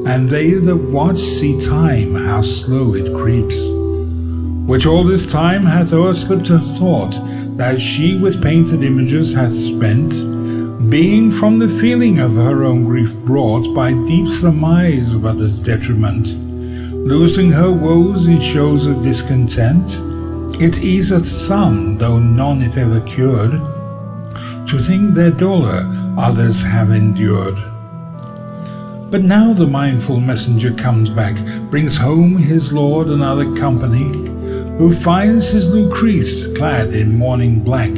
and 0.06 0.28
they 0.28 0.52
that 0.56 0.76
watch 0.76 1.18
see 1.18 1.62
time, 1.62 2.14
how 2.14 2.42
slow 2.42 2.94
it 2.94 3.16
creeps. 3.16 3.72
Which 4.68 4.86
all 4.86 5.06
this 5.06 5.32
time 5.32 5.64
hath 5.64 5.94
o'erslipped 5.94 6.50
her 6.50 6.60
thought, 6.60 7.14
that 7.56 7.80
she 7.80 8.18
with 8.18 8.44
painted 8.44 8.84
images 8.84 9.34
hath 9.34 9.56
spent, 9.56 10.33
being 10.90 11.32
from 11.32 11.60
the 11.60 11.70
feeling 11.70 12.20
of 12.20 12.36
her 12.36 12.64
own 12.64 12.84
grief 12.84 13.16
brought 13.18 13.74
by 13.74 13.94
deep 14.06 14.28
surmise 14.28 15.14
of 15.14 15.26
others' 15.26 15.60
detriment, 15.60 16.28
losing 17.06 17.52
her 17.52 17.72
woes 17.72 18.28
in 18.28 18.40
shows 18.40 18.86
of 18.86 19.02
discontent, 19.02 20.00
it 20.62 20.80
easeth 20.80 21.28
some, 21.28 21.98
though 21.98 22.20
none 22.20 22.62
it 22.62 22.78
ever 22.78 23.02
cured, 23.02 23.52
to 24.68 24.80
think 24.82 25.14
their 25.14 25.32
dolor 25.32 25.90
others 26.18 26.62
have 26.62 26.92
endured. 26.92 27.56
But 29.12 29.24
now 29.24 29.54
the 29.54 29.68
mindful 29.68 30.20
messenger 30.20 30.74
comes 30.74 31.10
back, 31.10 31.36
brings 31.70 31.98
home 31.98 32.38
his 32.38 32.74
lord 32.74 33.08
and 33.08 33.22
other 33.22 33.56
company, 33.56 34.12
who 34.78 34.92
finds 34.92 35.52
his 35.52 35.70
Lucrece 35.70 36.56
clad 36.58 36.94
in 36.94 37.18
mourning 37.18 37.64
black, 37.64 37.92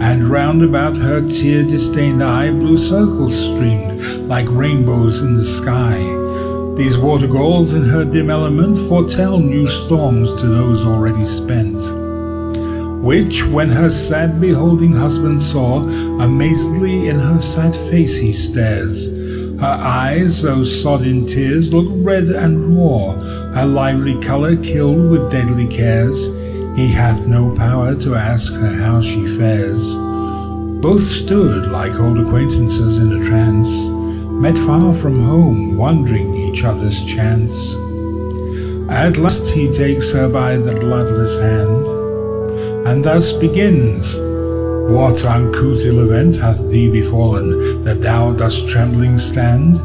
and 0.00 0.24
round 0.24 0.62
about 0.62 0.96
her 0.96 1.20
tear 1.28 1.64
distained 1.64 2.22
eye 2.22 2.50
blue 2.50 2.78
circles 2.78 3.34
streamed 3.36 4.00
like 4.28 4.46
rainbows 4.50 5.22
in 5.22 5.34
the 5.34 5.44
sky. 5.44 5.98
These 6.76 6.96
water 6.96 7.26
gulls 7.26 7.74
in 7.74 7.82
her 7.82 8.04
dim 8.04 8.30
element 8.30 8.78
foretell 8.78 9.38
new 9.38 9.66
storms 9.66 10.40
to 10.40 10.46
those 10.46 10.84
already 10.86 11.24
spent. 11.24 11.78
Which, 13.02 13.44
when 13.44 13.68
her 13.70 13.88
sad 13.88 14.40
beholding 14.40 14.92
husband 14.92 15.42
saw, 15.42 15.80
amazedly 16.20 17.08
in 17.08 17.18
her 17.18 17.40
sad 17.40 17.74
face 17.74 18.16
he 18.18 18.32
stares. 18.32 19.08
Her 19.58 19.78
eyes, 19.80 20.42
though 20.42 20.62
sod 20.62 21.02
in 21.02 21.26
tears, 21.26 21.72
look 21.72 21.88
red 21.90 22.28
and 22.28 22.76
raw, 22.76 23.14
her 23.54 23.66
lively 23.66 24.20
colour 24.20 24.56
killed 24.56 25.10
with 25.10 25.32
deadly 25.32 25.66
cares. 25.66 26.37
He 26.78 26.86
hath 26.86 27.26
no 27.26 27.52
power 27.56 27.92
to 27.92 28.14
ask 28.14 28.52
her 28.52 28.72
how 28.72 29.00
she 29.00 29.26
fares. 29.26 29.96
Both 30.80 31.02
stood 31.02 31.66
like 31.72 31.98
old 31.98 32.20
acquaintances 32.20 33.00
in 33.00 33.20
a 33.20 33.24
trance, 33.24 33.88
met 34.30 34.56
far 34.56 34.94
from 34.94 35.24
home, 35.24 35.76
wondering 35.76 36.32
each 36.36 36.62
other's 36.62 37.04
chance. 37.04 37.74
At 38.88 39.16
last 39.16 39.48
he 39.48 39.72
takes 39.72 40.12
her 40.12 40.28
by 40.28 40.54
the 40.54 40.76
bloodless 40.76 41.40
hand, 41.40 41.84
and 42.86 43.04
thus 43.04 43.32
begins. 43.32 44.14
What 44.88 45.24
uncouth 45.24 45.84
ill 45.84 46.08
event 46.08 46.36
hath 46.36 46.70
thee 46.70 46.88
befallen, 46.88 47.82
that 47.82 48.02
thou 48.02 48.30
dost 48.34 48.68
trembling 48.68 49.18
stand? 49.18 49.80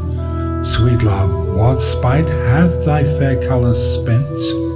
Sweet 0.64 1.02
love, 1.02 1.56
what 1.56 1.80
spite 1.80 2.28
hath 2.28 2.84
thy 2.84 3.02
fair 3.02 3.42
colours 3.48 3.82
spent? 3.82 4.73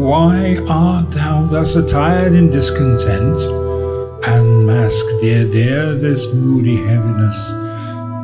Why 0.00 0.56
art 0.66 1.10
thou 1.10 1.44
thus 1.44 1.76
attired 1.76 2.32
in 2.32 2.50
discontent? 2.50 3.38
And 4.26 4.66
mask, 4.66 5.04
dear, 5.20 5.44
dear, 5.44 5.94
this 5.94 6.32
moody 6.32 6.76
heaviness, 6.76 7.52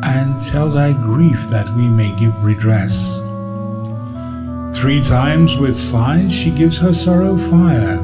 and 0.02 0.40
tell 0.40 0.70
thy 0.70 0.94
grief 0.94 1.38
that 1.50 1.68
we 1.76 1.86
may 1.86 2.18
give 2.18 2.42
redress. 2.42 3.18
Three 4.74 5.02
times 5.02 5.58
with 5.58 5.76
sighs 5.76 6.32
she 6.32 6.50
gives 6.50 6.78
her 6.78 6.94
sorrow 6.94 7.36
fire, 7.36 8.00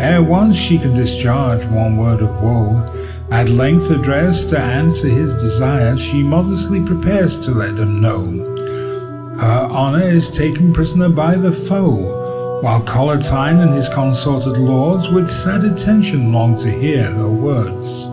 ere 0.00 0.20
once 0.20 0.56
she 0.56 0.76
can 0.76 0.92
discharge 0.92 1.64
one 1.66 1.96
word 1.96 2.22
of 2.22 2.42
woe. 2.42 2.82
At 3.30 3.50
length 3.50 3.88
addressed 3.88 4.50
to 4.50 4.58
answer 4.58 5.08
his 5.08 5.32
desire, 5.36 5.96
she 5.96 6.24
modestly 6.24 6.84
prepares 6.84 7.38
to 7.46 7.52
let 7.52 7.76
them 7.76 8.00
know. 8.00 9.36
Her 9.38 9.68
honor 9.70 10.08
is 10.08 10.28
taken 10.28 10.72
prisoner 10.72 11.08
by 11.08 11.36
the 11.36 11.52
foe, 11.52 12.25
while 12.62 12.80
Collatine 12.80 13.60
and 13.60 13.74
his 13.74 13.88
consorted 13.88 14.56
lords 14.56 15.08
with 15.08 15.30
sad 15.30 15.62
attention 15.64 16.32
long 16.32 16.56
to 16.56 16.70
hear 16.70 17.04
her 17.04 17.28
words. 17.28 18.06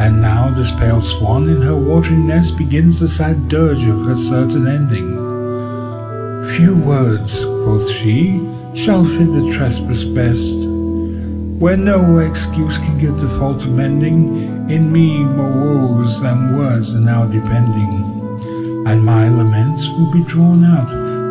And 0.00 0.20
now 0.20 0.50
this 0.50 0.72
pale 0.72 1.00
swan 1.00 1.48
in 1.48 1.62
her 1.62 1.76
watery 1.76 2.16
nest 2.16 2.58
begins 2.58 2.98
the 2.98 3.06
sad 3.06 3.48
dirge 3.48 3.84
of 3.84 4.04
her 4.06 4.16
certain 4.16 4.66
ending. 4.66 5.14
Few 6.56 6.76
words, 6.76 7.44
quoth 7.44 7.88
she, 7.88 8.44
shall 8.74 9.04
fit 9.04 9.30
the 9.30 9.52
trespass 9.54 10.04
best. 10.04 10.66
Where 11.60 11.76
no 11.76 12.18
excuse 12.18 12.78
can 12.78 12.98
give 12.98 13.20
the 13.20 13.28
fault 13.38 13.64
amending, 13.64 14.68
in 14.68 14.90
me 14.90 15.22
more 15.22 15.52
woes 15.52 16.20
than 16.20 16.58
words 16.58 16.96
are 16.96 17.00
now 17.00 17.26
depending, 17.26 18.86
and 18.88 19.04
my 19.04 19.28
laments 19.28 19.88
will 19.90 20.10
be 20.10 20.24
drawn 20.24 20.64
out 20.64 20.88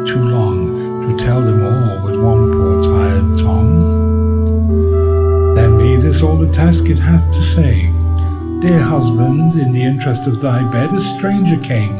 too 0.07 0.23
long 0.23 0.72
to 1.07 1.17
tell 1.17 1.41
them 1.41 1.63
all 1.63 2.05
with 2.05 2.17
one 2.21 2.51
poor 2.51 2.83
tired 2.83 3.37
tongue. 3.37 3.73
Then 5.55 5.77
be 5.77 5.97
this 5.97 6.23
all 6.23 6.37
the 6.37 6.51
task 6.51 6.85
it 6.89 6.97
hath 6.99 7.31
to 7.33 7.41
say. 7.41 7.91
Dear 8.61 8.79
husband, 8.79 9.59
in 9.59 9.73
the 9.73 9.83
interest 9.83 10.27
of 10.27 10.39
thy 10.39 10.63
bed 10.71 10.93
a 10.93 11.01
stranger 11.01 11.59
came, 11.59 11.95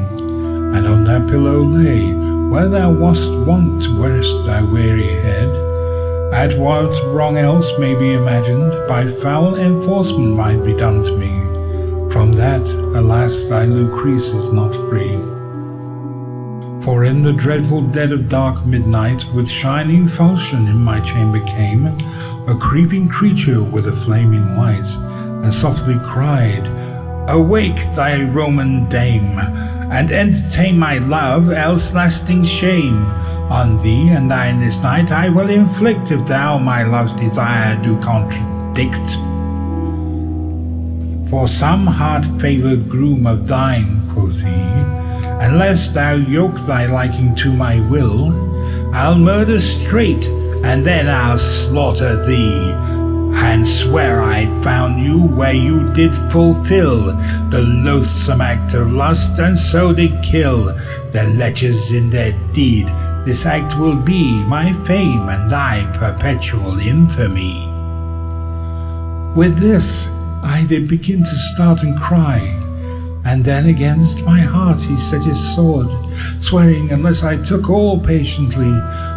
and 0.75 0.87
on 0.87 1.03
thy 1.03 1.19
pillow 1.29 1.61
lay, 1.61 2.13
where 2.49 2.69
thou 2.69 2.91
wast 2.91 3.31
wont 3.45 3.83
to 3.83 3.89
rest 4.01 4.45
thy 4.45 4.61
weary 4.61 5.13
head. 5.25 5.49
At 6.33 6.57
what 6.57 6.91
wrong 7.07 7.37
else 7.37 7.69
may 7.79 7.95
be 7.95 8.13
imagined 8.13 8.73
by 8.87 9.05
foul 9.05 9.55
enforcement 9.55 10.35
might 10.35 10.63
be 10.63 10.73
done 10.73 11.03
to 11.03 11.17
me. 11.17 11.43
From 12.09 12.33
that, 12.33 12.65
alas, 12.95 13.47
thy 13.47 13.65
Lucrece 13.65 14.33
is 14.33 14.53
not 14.53 14.73
free. 14.89 15.32
For 16.83 17.05
in 17.05 17.23
the 17.23 17.31
dreadful 17.31 17.81
dead 17.81 18.11
of 18.11 18.27
dark 18.27 18.65
midnight, 18.65 19.25
with 19.33 19.49
shining 19.49 20.05
falchion 20.05 20.67
in 20.67 20.77
my 20.77 20.99
chamber 20.99 21.39
came 21.45 21.87
a 22.47 22.57
creeping 22.59 23.07
creature 23.07 23.63
with 23.63 23.87
a 23.87 23.91
flaming 23.93 24.57
light, 24.57 24.87
and 25.43 25.53
softly 25.53 25.95
cried, 26.03 26.67
Awake, 27.29 27.77
thy 27.95 28.23
Roman 28.23 28.89
dame, 28.89 29.39
and 29.91 30.11
entertain 30.11 30.77
my 30.77 30.97
love, 30.97 31.51
else 31.51 31.93
lasting 31.93 32.43
shame 32.43 33.05
on 33.49 33.81
thee 33.83 34.09
and 34.09 34.31
thine 34.31 34.59
this 34.59 34.81
night 34.81 35.11
I 35.11 35.29
will 35.29 35.49
inflict 35.49 36.11
if 36.11 36.25
thou 36.25 36.57
my 36.57 36.83
love's 36.83 37.13
desire 37.15 37.81
do 37.83 37.99
contradict. 38.01 39.11
For 41.29 41.47
some 41.47 41.85
hard 41.85 42.25
favoured 42.41 42.89
groom 42.89 43.27
of 43.27 43.47
thine, 43.47 44.09
quoth 44.13 44.41
he, 44.41 44.72
unless 45.43 45.89
thou 45.89 46.13
yoke 46.13 46.55
thy 46.61 46.85
liking 46.85 47.35
to 47.35 47.51
my 47.51 47.79
will, 47.89 48.31
I'll 48.95 49.17
murder 49.17 49.59
straight, 49.59 50.25
and 50.63 50.85
then 50.85 51.09
I'll 51.09 51.37
slaughter 51.37 52.25
thee, 52.25 52.71
and 53.35 53.67
swear 53.67 54.21
I 54.21 54.45
found 54.61 55.03
you 55.03 55.21
where 55.21 55.53
you 55.53 55.91
did 55.93 56.15
fulfill 56.31 57.13
the 57.49 57.61
loathsome 57.83 58.39
act 58.39 58.73
of 58.73 58.93
lust, 58.93 59.39
and 59.39 59.57
so 59.57 59.91
did 59.91 60.23
kill 60.23 60.65
the 61.11 61.25
lechers 61.37 61.93
in 61.93 62.09
their 62.09 62.31
deed. 62.53 62.87
This 63.25 63.45
act 63.45 63.77
will 63.77 63.97
be 63.97 64.45
my 64.45 64.71
fame 64.85 65.27
and 65.27 65.51
thy 65.51 65.85
perpetual 65.97 66.79
infamy. 66.79 67.69
With 69.35 69.57
this, 69.57 70.07
I 70.41 70.65
did 70.67 70.87
begin 70.87 71.19
to 71.23 71.35
start 71.35 71.83
and 71.83 71.99
cry. 71.99 72.62
And 73.25 73.43
then 73.43 73.67
against 73.67 74.25
my 74.25 74.39
heart 74.39 74.81
he 74.81 74.95
set 74.95 75.23
his 75.23 75.55
sword, 75.55 75.87
swearing 76.39 76.91
unless 76.91 77.23
I 77.23 77.43
took 77.43 77.69
all 77.69 77.99
patiently, 77.99 78.71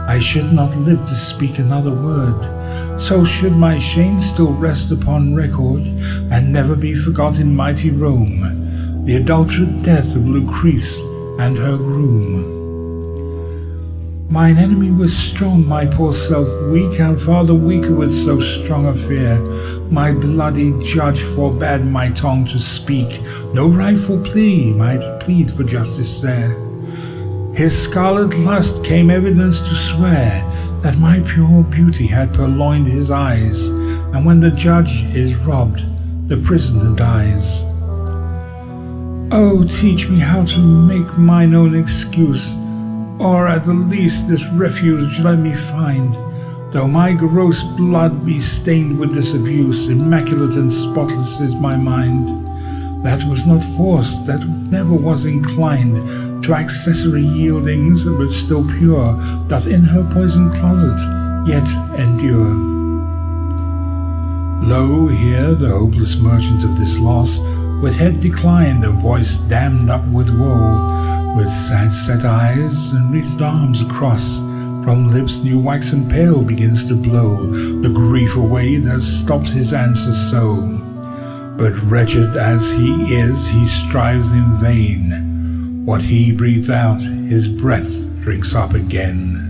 I 0.08 0.18
should 0.20 0.52
not 0.52 0.76
live 0.76 1.04
to 1.06 1.14
speak 1.14 1.58
another 1.58 1.90
word. 1.90 3.00
So 3.00 3.24
should 3.24 3.52
my 3.52 3.78
shame 3.78 4.20
still 4.20 4.54
rest 4.54 4.92
upon 4.92 5.34
record, 5.34 5.82
and 6.30 6.52
never 6.52 6.76
be 6.76 6.94
forgot 6.94 7.40
in 7.40 7.54
mighty 7.54 7.90
Rome, 7.90 9.04
the 9.04 9.16
adulterate 9.16 9.82
death 9.82 10.16
of 10.16 10.22
Lucrece 10.22 11.00
and 11.38 11.58
her 11.58 11.76
groom. 11.76 12.55
Mine 14.28 14.58
enemy 14.58 14.90
was 14.90 15.16
strong, 15.16 15.66
my 15.68 15.86
poor 15.86 16.12
self 16.12 16.48
weak, 16.72 16.98
and 16.98 17.18
far 17.18 17.44
the 17.44 17.54
weaker 17.54 17.94
with 17.94 18.12
so 18.12 18.40
strong 18.40 18.86
a 18.86 18.94
fear. 18.94 19.38
My 19.88 20.12
bloody 20.12 20.74
judge 20.82 21.22
forbade 21.22 21.84
my 21.84 22.10
tongue 22.10 22.44
to 22.46 22.58
speak, 22.58 23.20
no 23.54 23.68
rightful 23.68 24.20
plea 24.22 24.72
might 24.72 25.20
plead 25.20 25.52
for 25.52 25.62
justice 25.62 26.22
there. 26.22 26.50
His 27.54 27.80
scarlet 27.80 28.36
lust 28.40 28.84
came 28.84 29.10
evidence 29.10 29.60
to 29.60 29.74
swear 29.76 30.42
that 30.82 30.98
my 30.98 31.20
pure 31.20 31.62
beauty 31.62 32.08
had 32.08 32.34
purloined 32.34 32.88
his 32.88 33.12
eyes, 33.12 33.68
and 33.68 34.26
when 34.26 34.40
the 34.40 34.50
judge 34.50 35.04
is 35.14 35.36
robbed, 35.36 35.84
the 36.28 36.36
prisoner 36.38 36.96
dies. 36.96 37.62
Oh, 39.30 39.64
teach 39.70 40.08
me 40.08 40.18
how 40.18 40.44
to 40.46 40.58
make 40.58 41.16
mine 41.16 41.54
own 41.54 41.78
excuse 41.78 42.56
or 43.18 43.46
at 43.46 43.64
the 43.64 43.74
least 43.74 44.28
this 44.28 44.44
refuge 44.50 45.18
let 45.20 45.38
me 45.38 45.54
find. 45.54 46.14
Though 46.72 46.88
my 46.88 47.12
gross 47.12 47.62
blood 47.62 48.26
be 48.26 48.40
stained 48.40 48.98
with 48.98 49.14
this 49.14 49.34
abuse, 49.34 49.88
immaculate 49.88 50.56
and 50.56 50.70
spotless 50.70 51.40
is 51.40 51.54
my 51.54 51.76
mind. 51.76 52.44
That 53.04 53.22
was 53.28 53.46
not 53.46 53.62
forced, 53.76 54.26
that 54.26 54.46
never 54.70 54.92
was 54.92 55.26
inclined 55.26 56.42
to 56.44 56.54
accessory 56.54 57.22
yieldings, 57.22 58.04
but 58.18 58.30
still 58.30 58.66
pure, 58.78 59.14
doth 59.48 59.66
in 59.66 59.82
her 59.82 60.04
poisoned 60.12 60.54
closet 60.54 60.98
yet 61.46 61.66
endure. 61.98 62.76
Lo, 64.62 65.06
here 65.06 65.54
the 65.54 65.68
hopeless 65.68 66.16
merchant 66.16 66.64
of 66.64 66.76
this 66.76 66.98
loss, 66.98 67.40
with 67.80 67.96
head 67.96 68.20
declined 68.20 68.84
and 68.84 69.00
voice 69.00 69.36
damned 69.36 69.90
up 69.90 70.04
with 70.08 70.28
woe, 70.38 71.25
with 71.36 71.52
sad 71.52 71.92
set 71.92 72.24
eyes 72.24 72.92
and 72.92 73.12
wreathed 73.12 73.42
arms 73.42 73.82
across, 73.82 74.38
from 74.84 75.12
lips 75.12 75.40
new 75.40 75.58
waxen 75.58 76.08
pale 76.08 76.42
begins 76.42 76.88
to 76.88 76.94
blow 76.94 77.46
the 77.82 77.90
grief 77.90 78.36
away 78.36 78.76
that 78.76 79.02
stops 79.02 79.52
his 79.52 79.74
answer 79.74 80.14
so. 80.14 80.56
But 81.58 81.74
wretched 81.82 82.36
as 82.38 82.72
he 82.72 83.14
is, 83.14 83.48
he 83.48 83.66
strives 83.66 84.32
in 84.32 84.44
vain. 84.56 85.84
What 85.84 86.02
he 86.02 86.32
breathes 86.32 86.70
out, 86.70 87.02
his 87.02 87.48
breath 87.48 88.00
drinks 88.20 88.54
up 88.54 88.72
again. 88.72 89.42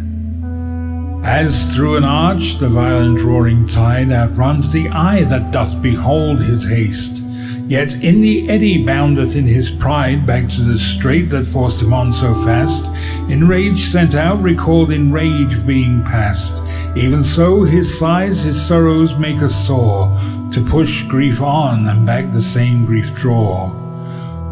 As 1.25 1.73
through 1.75 1.97
an 1.97 2.05
arch 2.05 2.59
the 2.59 2.69
violent 2.69 3.21
roaring 3.21 3.66
tide 3.66 4.11
outruns 4.11 4.73
the 4.73 4.88
eye 4.88 5.23
that 5.25 5.52
doth 5.52 5.81
behold 5.83 6.40
his 6.40 6.69
haste, 6.69 7.25
Yet 7.69 7.95
in 8.05 8.21
the 8.21 8.49
eddy 8.49 8.85
boundeth 8.85 9.35
in 9.35 9.45
his 9.45 9.71
pride 9.71 10.25
back 10.25 10.49
to 10.50 10.63
the 10.63 10.79
strait 10.79 11.31
that 11.31 11.47
forced 11.47 11.83
him 11.83 11.93
on 11.93 12.13
so 12.13 12.33
fast. 12.33 12.95
In 13.29 13.49
rage 13.49 13.81
sent 13.81 14.15
out, 14.15 14.41
recalled 14.41 14.93
in 14.93 15.11
rage 15.11 15.67
being 15.67 16.05
past. 16.05 16.63
Even 16.97 17.25
so 17.25 17.65
his 17.65 17.99
sighs, 17.99 18.43
his 18.43 18.65
sorrows 18.65 19.19
make 19.19 19.43
us 19.43 19.67
sore, 19.67 20.07
to 20.52 20.65
push 20.65 21.02
grief 21.09 21.43
on 21.43 21.89
and 21.89 22.07
back 22.07 22.31
the 22.33 22.41
same 22.41 22.87
grief 22.87 23.13
draw. 23.17 23.69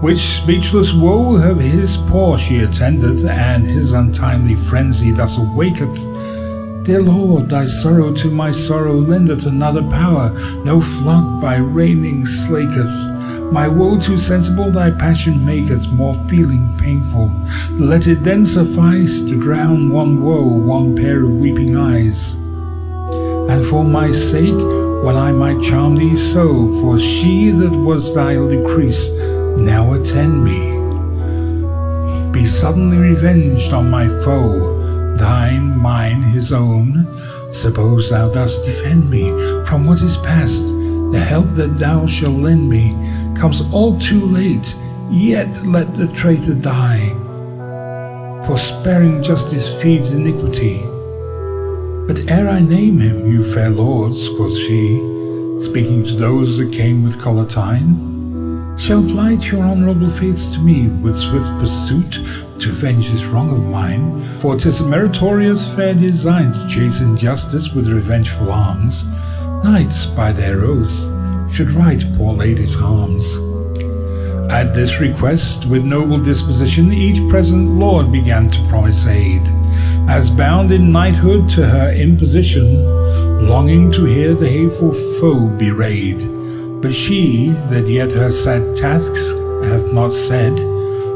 Which 0.01 0.19
speechless 0.19 0.93
woe 0.93 1.37
of 1.37 1.61
his 1.61 1.97
poor 1.97 2.37
she 2.37 2.59
attendeth, 2.59 3.25
and 3.25 3.65
his 3.65 3.93
untimely 3.93 4.57
frenzy 4.57 5.13
thus 5.13 5.39
awaketh. 5.39 6.14
Dear 6.85 7.01
Lord, 7.01 7.49
thy 7.49 7.65
sorrow 7.65 8.13
to 8.17 8.31
my 8.31 8.51
sorrow 8.51 8.93
lendeth 8.93 9.47
another 9.47 9.83
power, 9.85 10.29
no 10.67 10.83
flood 10.83 11.41
by 11.41 11.57
raining 11.57 12.27
slaketh. 12.27 12.93
My 13.51 13.67
woe 13.67 13.99
too 13.99 14.19
sensible 14.19 14.71
thy 14.71 14.91
passion 14.91 15.47
maketh, 15.47 15.89
more 15.89 16.13
feeling 16.29 16.77
painful. 16.77 17.33
Let 17.71 18.07
it 18.07 18.23
then 18.23 18.45
suffice 18.45 19.23
to 19.23 19.41
drown 19.41 19.89
one 19.89 20.23
woe, 20.23 20.45
one 20.45 20.95
pair 20.95 21.25
of 21.25 21.31
weeping 21.31 21.75
eyes. 21.75 22.35
And 23.49 23.65
for 23.65 23.83
my 23.83 24.11
sake, 24.11 24.53
when 25.05 25.17
I 25.17 25.33
might 25.33 25.63
charm 25.63 25.97
thee 25.97 26.17
so, 26.17 26.69
for 26.83 26.99
she 26.99 27.49
that 27.51 27.73
was 27.73 28.15
thy 28.15 28.35
Lucrece, 28.35 29.09
now 29.57 29.95
attend 29.95 30.45
me. 30.45 30.75
Be 32.31 32.47
suddenly 32.47 32.99
revenged 32.99 33.73
on 33.73 33.89
my 33.89 34.07
foe, 34.23 34.74
thine, 35.19 35.77
mine, 35.79 36.23
his 36.23 36.53
own. 36.53 37.07
Suppose 37.53 38.11
thou 38.11 38.31
dost 38.33 38.65
defend 38.65 39.11
me 39.11 39.31
from 39.65 39.87
what 39.87 40.03
is 40.03 40.17
past, 40.19 40.69
the 41.13 41.21
help 41.21 41.47
that 41.55 41.79
thou 41.79 42.07
shalt 42.07 42.35
lend 42.35 42.69
me 42.69 42.91
comes 43.37 43.63
all 43.73 43.99
too 44.01 44.25
late, 44.25 44.77
yet 45.11 45.49
let 45.67 45.95
the 45.95 46.09
traitor 46.09 46.55
die. 46.55 47.11
For 48.47 48.59
sparing 48.59 49.23
justice 49.23 49.81
feeds 49.81 50.11
iniquity. 50.13 50.81
But 52.07 52.31
ere 52.31 52.49
I 52.49 52.61
name 52.61 53.01
him, 53.01 53.31
you 53.31 53.43
fair 53.43 53.71
lords, 53.71 54.29
quoth 54.31 54.57
she, 54.57 54.99
speaking 55.59 56.05
to 56.05 56.15
those 56.15 56.59
that 56.59 56.73
came 56.73 57.03
with 57.03 57.19
Collatine, 57.19 58.14
shall 58.77 59.03
plight 59.03 59.51
your 59.51 59.63
honourable 59.63 60.11
faiths 60.11 60.53
to 60.55 60.61
me 60.61 60.89
with 60.89 61.17
swift 61.17 61.49
pursuit 61.59 62.19
to 62.59 62.71
avenge 62.71 63.11
this 63.11 63.25
wrong 63.25 63.51
of 63.53 63.65
mine, 63.65 64.21
for 64.41 64.57
'tis 64.57 64.81
a 64.81 64.87
meritorious 64.87 65.75
fair 65.75 65.95
design 65.95 66.53
to 66.53 66.67
chase 66.69 67.01
injustice 67.01 67.73
with 67.73 67.89
revengeful 67.89 68.51
arms. 68.51 69.05
Knights, 69.63 70.07
by 70.07 70.33
their 70.33 70.61
oaths, 70.63 71.09
should 71.55 71.71
right 71.71 72.05
poor 72.17 72.35
ladies' 72.35 72.75
harms. 72.75 73.39
At 74.51 74.75
this 74.75 75.01
request, 75.01 75.67
with 75.67 75.85
noble 75.85 76.19
disposition, 76.19 76.93
each 76.93 77.27
present 77.29 77.79
lord 77.79 78.13
began 78.13 78.51
to 78.51 78.69
promise 78.69 79.07
aid, 79.07 79.43
as 80.09 80.31
bound 80.31 80.71
in 80.71 80.93
knighthood 80.93 81.49
to 81.51 81.67
her 81.67 81.93
imposition, 81.93 82.85
longing 83.49 83.91
to 83.93 84.05
hear 84.05 84.35
the 84.35 84.49
hateful 84.49 84.93
foe 84.93 85.49
berayed. 85.59 86.34
But 86.85 86.93
she, 86.93 87.49
that 87.71 87.89
yet 87.89 88.13
her 88.13 88.31
sad 88.31 88.77
tasks 88.77 89.31
hath 89.65 89.91
not 89.95 90.13
said, 90.13 90.55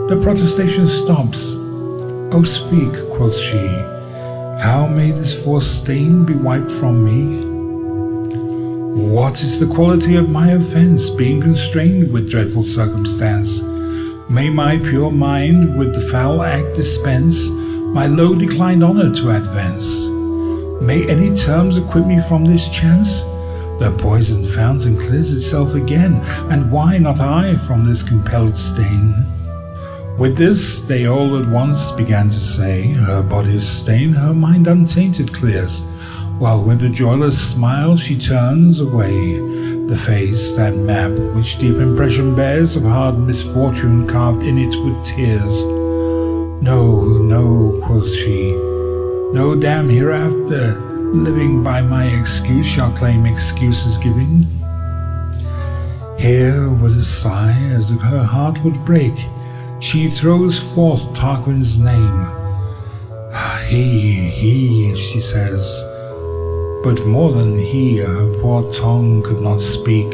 the 0.09 0.19
protestation 0.23 0.89
stops. 0.89 1.53
O 2.33 2.43
speak, 2.43 2.91
quoth 3.11 3.37
she, 3.37 3.67
how 4.65 4.91
may 4.91 5.11
this 5.11 5.45
forced 5.45 5.83
stain 5.83 6.25
be 6.25 6.33
wiped 6.33 6.71
from 6.71 7.05
me? 7.05 7.45
What 9.13 9.43
is 9.43 9.61
the 9.61 9.67
quality 9.67 10.17
of 10.17 10.31
my 10.31 10.53
offence, 10.53 11.11
being 11.11 11.43
constrained 11.43 12.15
with 12.15 12.31
dreadful 12.31 12.63
circumstance? 12.63 13.61
May 14.31 14.49
my 14.49 14.79
pure 14.79 15.11
mind 15.11 15.79
with 15.79 15.95
the 15.95 16.01
foul 16.01 16.43
act 16.43 16.77
dispense, 16.77 17.51
my 17.93 18.07
low 18.07 18.35
declined 18.35 18.83
honour 18.83 19.15
to 19.17 19.37
advance? 19.37 20.09
May 20.81 21.07
any 21.07 21.37
terms 21.37 21.77
acquit 21.77 22.07
me 22.07 22.23
from 22.23 22.47
this 22.47 22.71
chance? 22.71 23.27
The 23.79 23.95
poisoned 23.97 24.49
fountain 24.49 24.99
clears 24.99 25.33
itself 25.33 25.75
again, 25.75 26.15
and 26.51 26.71
why 26.71 26.99
not 26.99 27.21
I 27.21 27.57
from 27.57 27.87
this 27.87 28.03
compelled 28.03 28.57
stain? 28.57 29.15
With 30.19 30.37
this, 30.37 30.83
they 30.83 31.07
all 31.07 31.41
at 31.41 31.49
once 31.49 31.93
began 31.93 32.29
to 32.29 32.41
say, 32.41 32.89
Her 32.89 33.23
body's 33.23 33.69
stain, 33.69 34.15
her 34.15 34.35
mind 34.35 34.67
untainted 34.67 35.33
clears, 35.33 35.83
while 36.41 36.61
with 36.61 36.83
a 36.83 36.89
joyless 36.89 37.53
smile 37.53 37.97
she 37.97 38.19
turns 38.19 38.81
away 38.81 39.39
the 39.87 39.97
face, 39.97 40.57
that 40.57 40.75
map 40.75 41.13
which 41.37 41.61
deep 41.61 41.77
impression 41.77 42.35
bears 42.35 42.75
of 42.75 42.83
hard 42.83 43.17
misfortune 43.17 44.09
carved 44.09 44.43
in 44.43 44.59
it 44.59 44.75
with 44.85 45.05
tears. 45.05 45.63
No, 46.61 47.19
no, 47.19 47.81
quoth 47.85 48.13
she, 48.13 48.51
no 49.33 49.57
damn 49.59 49.89
hereafter, 49.89 50.88
living 51.13 51.63
by 51.63 51.81
my 51.81 52.07
excuse 52.07 52.67
shall 52.67 52.93
claim 52.93 53.27
excuses 53.27 53.97
giving. 53.99 54.47
Here, 56.19 56.69
with 56.71 56.97
a 56.97 57.03
sigh, 57.03 57.57
as 57.73 57.91
if 57.91 58.01
her 58.01 58.23
heart 58.23 58.63
would 58.65 58.85
break, 58.85 59.15
she 59.81 60.09
throws 60.09 60.59
forth 60.75 61.15
Tarquin's 61.15 61.81
name. 61.81 62.27
He, 63.69 64.13
he, 64.31 64.95
she 64.97 65.21
says, 65.21 65.85
but 66.83 67.05
more 67.07 67.33
than 67.33 67.59
he, 67.59 67.99
her 67.99 68.41
poor 68.41 68.73
tongue 68.73 69.23
could 69.23 69.43
not 69.43 69.61
speak, 69.61 70.11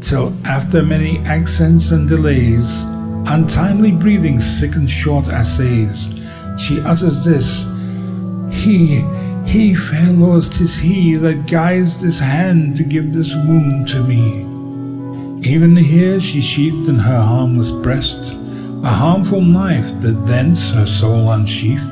till 0.00 0.32
after 0.44 0.82
many 0.82 1.18
accents 1.20 1.90
and 1.90 2.08
delays, 2.08 2.82
untimely 3.26 3.92
breathing, 3.92 4.40
sick 4.40 4.74
and 4.74 4.90
short 4.90 5.28
assays, 5.28 6.14
she 6.58 6.80
utters 6.80 7.24
this, 7.24 7.64
He, 8.50 9.02
He, 9.46 9.74
fair 9.74 10.12
lords, 10.12 10.48
'tis 10.48 10.76
he 10.76 11.14
that 11.16 11.46
guides 11.46 12.02
this 12.02 12.18
hand 12.18 12.76
to 12.76 12.82
give 12.82 13.14
this 13.14 13.32
wound 13.34 13.88
to 13.88 14.02
me. 14.02 14.44
Even 15.48 15.76
here 15.76 16.18
she 16.18 16.40
sheathed 16.40 16.88
in 16.88 16.98
her 16.98 17.20
harmless 17.20 17.70
breast 17.70 18.36
a 18.82 18.88
harmful 18.88 19.40
knife 19.40 20.00
that 20.00 20.26
thence 20.26 20.70
her 20.70 20.86
soul 20.86 21.30
unsheathed. 21.30 21.90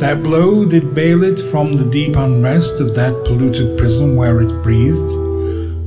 That 0.00 0.22
blow 0.22 0.64
did 0.64 0.94
bail 0.94 1.22
it 1.22 1.38
from 1.38 1.76
the 1.76 1.84
deep 1.84 2.16
unrest 2.16 2.80
of 2.80 2.94
that 2.94 3.14
polluted 3.24 3.78
prison 3.78 4.16
where 4.16 4.40
it 4.40 4.62
breathed. 4.62 5.12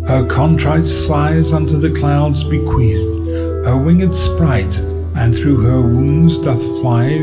Her 0.08 0.26
contrite 0.30 0.86
sighs 0.86 1.52
unto 1.52 1.78
the 1.78 1.92
clouds 1.92 2.44
bequeathed, 2.44 3.28
her 3.66 3.78
winged 3.78 4.16
sprite, 4.16 4.78
and 5.16 5.36
through 5.36 5.58
her 5.58 5.82
wounds 5.82 6.38
doth 6.40 6.64
fly 6.80 7.20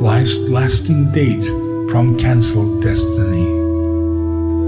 life's 0.00 0.38
lasting 0.38 1.12
date 1.12 1.65
from 1.90 2.18
cancelled 2.18 2.82
destiny. 2.82 3.46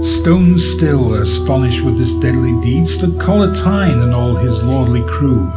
Stone 0.01 0.57
still, 0.57 1.15
astonished 1.15 1.81
with 1.81 1.97
this 1.97 2.13
deadly 2.15 2.53
deed, 2.61 2.87
stood 2.87 3.17
Collatine 3.19 4.01
and 4.03 4.13
all 4.13 4.35
his 4.35 4.63
lordly 4.63 5.03
crew, 5.03 5.49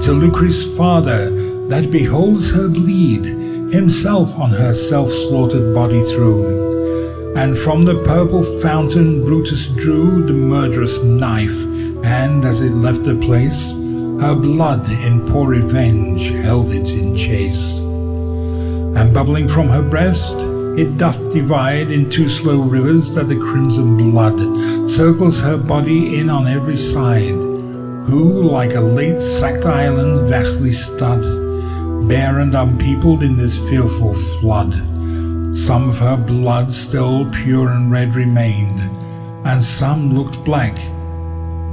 till 0.00 0.14
Lucrece' 0.14 0.76
father, 0.76 1.30
that 1.68 1.90
beholds 1.90 2.50
her 2.52 2.68
bleed, 2.68 3.24
himself 3.72 4.38
on 4.38 4.50
her 4.50 4.74
self-slaughtered 4.74 5.74
body 5.74 6.02
threw. 6.04 7.34
And 7.36 7.56
from 7.56 7.86
the 7.86 8.02
purple 8.04 8.42
fountain 8.60 9.24
Brutus 9.24 9.68
drew 9.68 10.24
the 10.26 10.34
murderous 10.34 11.02
knife, 11.02 11.64
and 12.04 12.44
as 12.44 12.60
it 12.60 12.72
left 12.72 13.04
the 13.04 13.14
place, 13.16 13.72
her 14.20 14.34
blood 14.34 14.86
in 14.90 15.24
poor 15.26 15.48
revenge 15.48 16.28
held 16.30 16.70
it 16.70 16.90
in 16.92 17.16
chase. 17.16 17.80
And 17.80 19.14
bubbling 19.14 19.48
from 19.48 19.68
her 19.68 19.82
breast, 19.82 20.38
it 20.78 20.96
doth 20.96 21.32
divide 21.34 21.90
in 21.90 22.08
two 22.08 22.30
slow 22.30 22.62
rivers 22.62 23.14
that 23.14 23.28
the 23.28 23.38
crimson 23.38 23.96
blood 23.96 24.88
circles 24.88 25.40
her 25.40 25.58
body 25.58 26.18
in 26.18 26.30
on 26.30 26.46
every 26.46 26.76
side, 26.76 27.34
who, 28.08 28.42
like 28.42 28.74
a 28.74 28.80
late 28.80 29.20
sacked 29.20 29.66
island 29.66 30.28
vastly 30.28 30.72
stud, 30.72 31.20
bare 32.08 32.38
and 32.38 32.54
unpeopled 32.54 33.22
in 33.22 33.36
this 33.36 33.56
fearful 33.68 34.14
flood, 34.14 34.72
some 35.54 35.90
of 35.90 35.98
her 35.98 36.16
blood 36.16 36.72
still 36.72 37.30
pure 37.30 37.68
and 37.68 37.92
red 37.92 38.14
remained, 38.14 38.80
and 39.46 39.62
some 39.62 40.14
looked 40.14 40.42
black, 40.42 40.78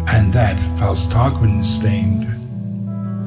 and 0.10 0.34
that 0.34 0.60
Faust 0.78 1.12
Tarquin 1.12 1.64
stained. 1.64 2.26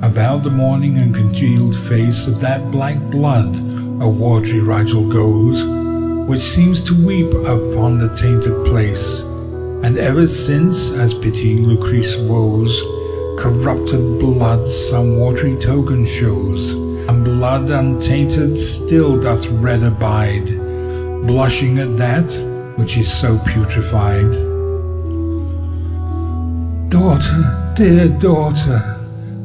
About 0.05 0.43
the 0.43 0.51
morning 0.51 0.99
and 0.99 1.15
congealed 1.15 1.75
face 1.75 2.27
of 2.27 2.41
that 2.41 2.71
black 2.71 2.99
blood, 3.11 3.72
a 4.03 4.09
watery 4.09 4.59
rigol 4.59 5.09
goes, 5.09 5.65
which 6.29 6.41
seems 6.41 6.83
to 6.83 7.07
weep 7.07 7.33
upon 7.47 8.01
the 8.01 8.13
tainted 8.17 8.67
place, 8.67 9.21
and 9.85 9.97
ever 9.97 10.27
since, 10.27 10.91
as 10.91 11.15
pitying 11.15 11.67
Lucrece 11.67 12.17
woes, 12.29 12.83
corrupted 13.41 14.19
blood 14.19 14.67
some 14.69 15.21
watery 15.21 15.57
token 15.61 16.05
shows, 16.05 16.73
and 17.09 17.25
blood 17.25 17.71
untainted 17.71 18.59
still 18.59 19.23
doth 19.23 19.47
red 19.47 19.85
abide, 19.85 20.49
blushing 21.25 21.79
at 21.79 21.97
that 21.97 22.29
which 22.77 22.97
is 22.97 23.09
so 23.09 23.37
putrefied. 23.39 24.33
Daughter, 26.91 27.73
dear 27.77 28.09
daughter, 28.09 28.99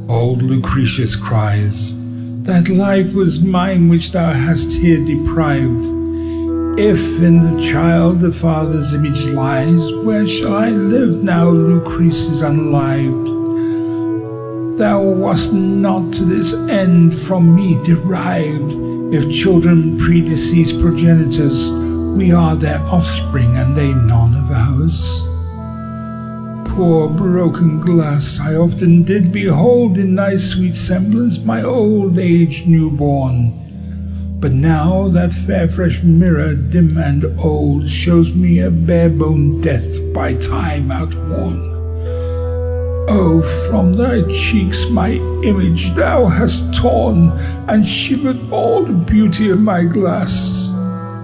old 0.10 0.42
Lucretius 0.42 1.16
cries, 1.16 1.97
that 2.48 2.70
life 2.70 3.14
was 3.14 3.42
mine 3.42 3.90
which 3.90 4.14
thou 4.14 4.32
hast 4.32 4.72
here 4.72 5.04
deprived. 5.04 5.86
If 6.80 7.22
in 7.22 7.44
the 7.44 7.62
child 7.62 8.22
the 8.22 8.32
father's 8.32 8.94
image 8.94 9.26
lies, 9.26 9.92
where 10.06 10.26
shall 10.26 10.56
I 10.56 10.70
live 10.70 11.22
now 11.22 11.48
Lucrece 11.52 12.42
unlived? 12.42 13.28
Thou 14.80 15.02
wast 15.04 15.52
not 15.52 16.14
to 16.14 16.24
this 16.24 16.54
end 16.70 17.20
from 17.20 17.54
me 17.54 17.84
derived. 17.84 18.72
If 19.14 19.30
children 19.30 19.98
predeceased 19.98 20.80
progenitors, 20.80 21.70
we 22.16 22.32
are 22.32 22.56
their 22.56 22.80
offspring 22.84 23.58
and 23.58 23.76
they 23.76 23.94
none 23.94 24.36
of 24.36 24.50
ours 24.52 25.27
poor 26.78 27.10
broken 27.10 27.80
glass, 27.80 28.40
I 28.40 28.54
often 28.54 29.04
did 29.04 29.32
behold 29.32 29.98
in 29.98 30.14
thy 30.14 30.36
sweet 30.36 30.76
semblance 30.76 31.40
my 31.40 31.64
old 31.64 32.20
age 32.20 32.68
newborn. 32.68 34.38
But 34.40 34.52
now 34.52 35.08
that 35.08 35.34
fair 35.34 35.68
fresh 35.68 36.04
mirror, 36.04 36.54
dim 36.54 36.96
and 37.00 37.26
old, 37.40 37.88
shows 37.90 38.36
me 38.36 38.60
a 38.60 38.70
bare 38.70 39.10
bone 39.10 39.60
death 39.60 39.98
by 40.14 40.36
time 40.36 40.92
outworn. 40.92 41.58
Oh, 43.10 43.42
from 43.72 43.94
thy 43.94 44.22
cheeks 44.32 44.88
my 44.92 45.14
image 45.44 45.96
thou 45.96 46.28
hast 46.28 46.76
torn, 46.76 47.32
and 47.68 47.88
shivered 47.88 48.38
all 48.52 48.84
the 48.84 48.94
beauty 48.94 49.50
of 49.50 49.60
my 49.60 49.84
glass, 49.84 50.70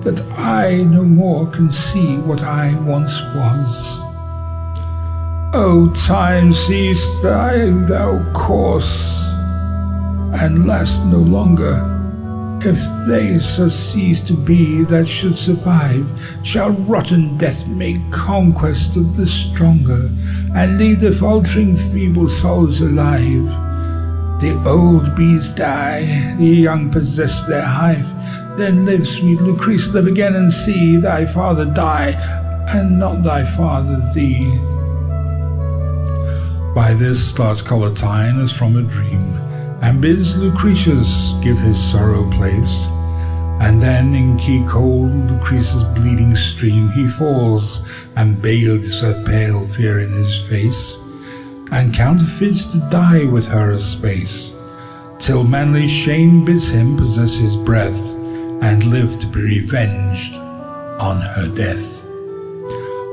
that 0.03 0.19
I 0.35 0.77
no 0.77 1.03
more 1.03 1.45
can 1.51 1.71
see 1.71 2.17
what 2.17 2.41
I 2.41 2.73
once 2.79 3.21
was. 3.35 4.02
O 5.55 5.87
time, 5.93 6.51
cease 6.51 7.21
thy 7.21 7.69
thou 7.87 8.27
course, 8.33 9.29
and 10.33 10.65
last 10.65 11.05
no 11.05 11.19
longer. 11.19 11.77
If 12.65 12.79
they 13.07 13.37
so 13.37 13.67
cease 13.67 14.19
to 14.21 14.33
be 14.33 14.83
that 14.85 15.07
should 15.07 15.37
survive, 15.37 16.09
shall 16.41 16.71
rotten 16.71 17.37
death 17.37 17.67
make 17.67 17.99
conquest 18.09 18.95
of 18.95 19.15
the 19.15 19.27
stronger, 19.27 20.09
and 20.55 20.79
leave 20.79 21.01
the 21.01 21.11
faltering 21.11 21.75
feeble 21.75 22.29
souls 22.29 22.81
alive. 22.81 23.45
The 24.41 24.59
old 24.65 25.15
bees 25.15 25.53
die, 25.53 26.35
the 26.39 26.45
young 26.45 26.89
possess 26.89 27.45
their 27.45 27.61
hive. 27.61 28.09
Then 28.57 28.87
live, 28.87 29.05
sweet 29.07 29.37
Lucrece, 29.37 29.93
live 29.93 30.07
again 30.07 30.33
and 30.33 30.51
see 30.51 30.97
thy 30.97 31.27
father 31.27 31.65
die, 31.65 32.13
and 32.69 32.97
not 32.97 33.21
thy 33.21 33.45
father 33.45 34.01
thee. 34.15 34.72
By 36.73 36.95
this 36.95 37.23
starts 37.23 37.61
Collatine 37.61 38.41
as 38.41 38.51
from 38.51 38.75
a 38.77 38.81
dream, 38.81 39.35
and 39.83 40.01
bids 40.01 40.39
Lucretius 40.39 41.33
give 41.43 41.59
his 41.59 41.79
sorrow 41.79 42.27
place. 42.31 42.87
And 43.61 43.79
then 43.79 44.15
in 44.15 44.39
key 44.39 44.65
cold 44.67 45.11
Lucretius' 45.29 45.83
bleeding 45.83 46.35
stream 46.35 46.89
he 46.89 47.07
falls, 47.07 47.87
and 48.15 48.41
bathes 48.41 49.01
her 49.01 49.23
pale 49.23 49.67
fear 49.67 49.99
in 49.99 50.11
his 50.13 50.41
face, 50.47 50.97
and 51.71 51.93
counterfeits 51.93 52.65
to 52.71 52.79
die 52.89 53.25
with 53.25 53.45
her 53.45 53.73
a 53.73 53.79
space, 53.79 54.59
till 55.19 55.43
manly 55.43 55.85
shame 55.85 56.43
bids 56.43 56.69
him 56.69 56.97
possess 56.97 57.35
his 57.35 57.55
breath, 57.55 58.01
and 58.63 58.85
live 58.85 59.19
to 59.19 59.27
be 59.27 59.41
revenged 59.41 60.33
on 60.99 61.21
her 61.21 61.47
death. 61.53 62.02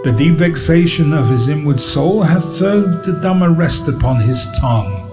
The 0.02 0.12
deep 0.12 0.38
vexation 0.38 1.12
of 1.12 1.28
his 1.28 1.50
inward 1.50 1.78
soul 1.78 2.22
hath 2.22 2.42
served 2.42 3.04
to 3.04 3.20
dumb 3.20 3.42
arrest 3.42 3.86
upon 3.86 4.18
his 4.18 4.48
tongue. 4.58 5.06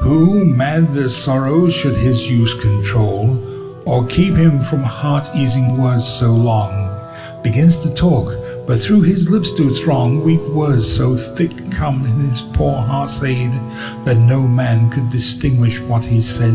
Who, 0.00 0.46
mad 0.46 0.92
the 0.92 1.10
sorrow, 1.10 1.68
should 1.68 1.98
his 1.98 2.30
use 2.30 2.54
control, 2.54 3.36
or 3.84 4.06
keep 4.06 4.34
him 4.34 4.62
from 4.62 4.84
heart 4.84 5.28
easing 5.36 5.76
words 5.76 6.08
so 6.08 6.32
long, 6.32 6.72
begins 7.42 7.76
to 7.82 7.94
talk, 7.94 8.34
but 8.66 8.78
through 8.78 9.02
his 9.02 9.30
lips 9.30 9.52
do 9.52 9.74
throng 9.74 10.24
weak 10.24 10.40
words 10.48 10.90
so 10.90 11.14
thick 11.14 11.52
come 11.70 12.06
in 12.06 12.30
his 12.30 12.40
poor 12.54 12.80
heart's 12.80 13.22
aid 13.22 13.50
that 14.06 14.16
no 14.16 14.48
man 14.48 14.88
could 14.88 15.10
distinguish 15.10 15.78
what 15.80 16.06
he 16.06 16.22
said. 16.22 16.54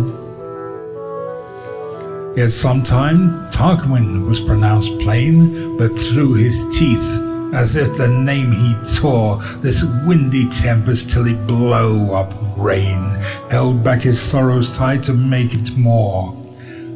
Yet 2.36 2.50
sometime 2.50 3.52
Tarquin 3.52 4.26
was 4.26 4.42
pronounced 4.42 4.98
plain, 4.98 5.78
but 5.78 5.98
through 6.00 6.34
his 6.34 6.68
teeth 6.76 7.27
as 7.54 7.76
if 7.76 7.96
the 7.98 8.08
name 8.08 8.52
he 8.52 8.76
tore, 8.98 9.38
this 9.62 9.84
windy 10.06 10.50
tempest 10.50 11.10
till 11.10 11.28
it 11.28 11.48
blow 11.48 12.14
up 12.14 12.34
rain, 12.58 13.04
held 13.50 13.84
back 13.84 14.02
his 14.02 14.22
sorrow's 14.22 14.76
tide 14.76 15.04
to 15.04 15.14
make 15.14 15.54
it 15.54 15.78
more. 15.78 16.36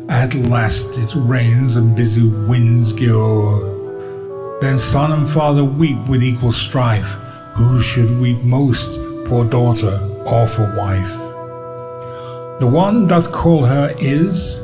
At 0.10 0.36
last 0.36 0.98
it 0.98 1.14
rains 1.16 1.78
and 1.78 1.96
busy 1.96 2.28
winds 2.28 2.92
go. 2.94 3.70
Then 4.62 4.78
son 4.78 5.12
and 5.12 5.30
father 5.30 5.64
weep 5.64 5.98
with 6.08 6.24
equal 6.24 6.52
strife. 6.52 7.14
Who 7.56 7.82
should 7.82 8.20
weep 8.20 8.42
most, 8.44 9.00
poor 9.28 9.46
daughter 9.46 10.00
or 10.26 10.48
for 10.48 10.76
wife? 10.78 11.18
The 12.60 12.68
one 12.68 13.08
doth 13.08 13.32
call 13.32 13.66
her 13.66 13.96
is, 14.00 14.60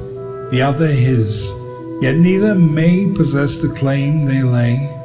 the 0.51 0.61
other 0.61 0.87
his, 0.87 1.51
yet 2.01 2.15
neither 2.15 2.53
may 2.53 3.11
possess 3.11 3.61
the 3.61 3.73
claim 3.73 4.25
they 4.25 4.43
lay. 4.43 4.96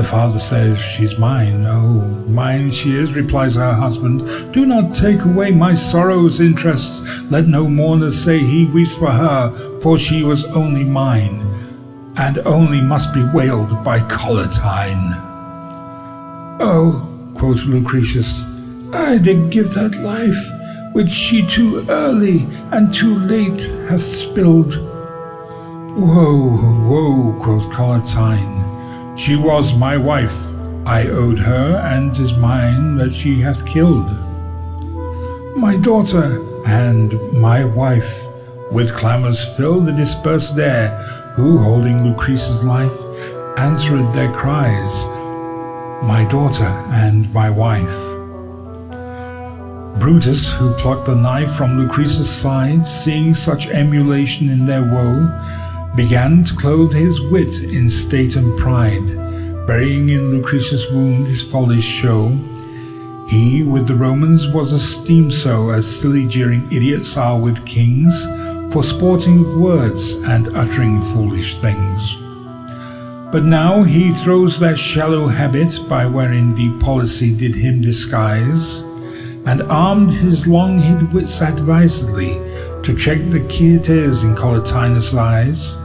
The 0.00 0.06
father 0.06 0.38
says, 0.38 0.78
She's 0.80 1.18
mine. 1.18 1.66
Oh, 1.66 2.00
mine 2.26 2.70
she 2.70 2.94
is, 2.94 3.12
replies 3.12 3.56
her 3.56 3.74
husband. 3.74 4.20
Do 4.50 4.64
not 4.64 4.94
take 4.94 5.26
away 5.26 5.50
my 5.50 5.74
sorrow's 5.74 6.40
interests. 6.40 7.20
Let 7.30 7.46
no 7.48 7.68
mourner 7.68 8.10
say 8.10 8.38
he 8.38 8.64
weeps 8.64 8.96
for 8.96 9.10
her, 9.10 9.50
for 9.82 9.98
she 9.98 10.22
was 10.24 10.46
only 10.46 10.84
mine. 10.84 11.46
and 12.16 12.38
only 12.46 12.80
must 12.80 13.12
be 13.12 13.22
wailed 13.34 13.84
by 13.84 13.98
Collatine. 14.00 15.12
Oh, 16.60 17.06
quoth 17.34 17.60
Lucretius, 17.64 18.44
I 18.94 19.18
did 19.18 19.50
give 19.50 19.74
that 19.74 19.96
life 19.96 20.42
which 20.94 21.10
she 21.10 21.46
too 21.46 21.84
early 21.90 22.46
and 22.72 22.92
too 22.92 23.16
late 23.18 23.60
hath 23.90 24.00
spilled. 24.00 24.76
Woe, 25.96 26.56
woe, 26.88 27.38
quoth 27.42 27.70
Collatine, 27.70 28.59
she 29.20 29.36
was 29.36 29.74
my 29.74 29.98
wife. 29.98 30.38
I 30.86 31.06
owed 31.08 31.38
her, 31.40 31.76
and 31.92 32.14
'tis 32.14 32.32
mine 32.32 32.96
that 32.96 33.12
she 33.12 33.42
hath 33.42 33.66
killed. 33.66 34.08
My 35.56 35.76
daughter 35.76 36.42
and 36.66 37.12
my 37.34 37.62
wife, 37.64 38.26
with 38.72 38.94
clamours 38.94 39.44
fill 39.56 39.80
the 39.80 39.92
dispersed 39.92 40.58
air, 40.58 40.88
who, 41.36 41.58
holding 41.58 42.02
Lucretius' 42.02 42.64
life, 42.64 42.98
answered 43.58 44.10
their 44.14 44.32
cries, 44.32 45.04
My 46.02 46.24
daughter 46.30 46.72
and 47.04 47.30
my 47.34 47.50
wife. 47.50 48.00
Brutus, 50.00 50.50
who 50.50 50.72
plucked 50.82 51.04
the 51.04 51.14
knife 51.14 51.52
from 51.52 51.78
Lucretius' 51.78 52.30
side, 52.30 52.86
seeing 52.86 53.34
such 53.34 53.68
emulation 53.68 54.48
in 54.48 54.64
their 54.64 54.82
woe, 54.82 55.28
began 55.96 56.44
to 56.44 56.54
clothe 56.56 56.92
his 56.92 57.20
wit 57.20 57.62
in 57.62 57.90
state 57.90 58.36
and 58.36 58.58
pride, 58.58 59.06
burying 59.66 60.08
in 60.08 60.30
Lucretius' 60.30 60.90
wound 60.90 61.26
his 61.26 61.42
follies 61.42 61.84
show. 61.84 62.28
He 63.28 63.62
with 63.62 63.86
the 63.86 63.94
Romans 63.94 64.48
was 64.48 64.72
esteemed 64.72 65.32
so, 65.32 65.70
as 65.70 66.00
silly 66.00 66.26
jeering 66.26 66.66
idiots 66.72 67.16
are 67.16 67.38
with 67.38 67.66
kings, 67.66 68.24
for 68.72 68.82
sporting 68.82 69.42
with 69.42 69.56
words 69.56 70.14
and 70.14 70.48
uttering 70.56 71.02
foolish 71.12 71.58
things. 71.58 72.16
But 73.32 73.44
now 73.44 73.84
he 73.84 74.12
throws 74.12 74.58
that 74.58 74.78
shallow 74.78 75.28
habit 75.28 75.88
by 75.88 76.06
wherein 76.06 76.54
deep 76.54 76.80
policy 76.80 77.36
did 77.36 77.54
him 77.54 77.80
disguise 77.80 78.80
and 79.46 79.62
armed 79.62 80.10
his 80.10 80.46
long-hid 80.46 81.12
wits 81.12 81.40
advisedly 81.40 82.34
to 82.82 82.96
check 82.96 83.18
the 83.30 83.46
key 83.48 83.78
tears 83.78 84.22
in 84.22 84.34
Collatinus' 84.34 85.16
eyes. 85.16 85.76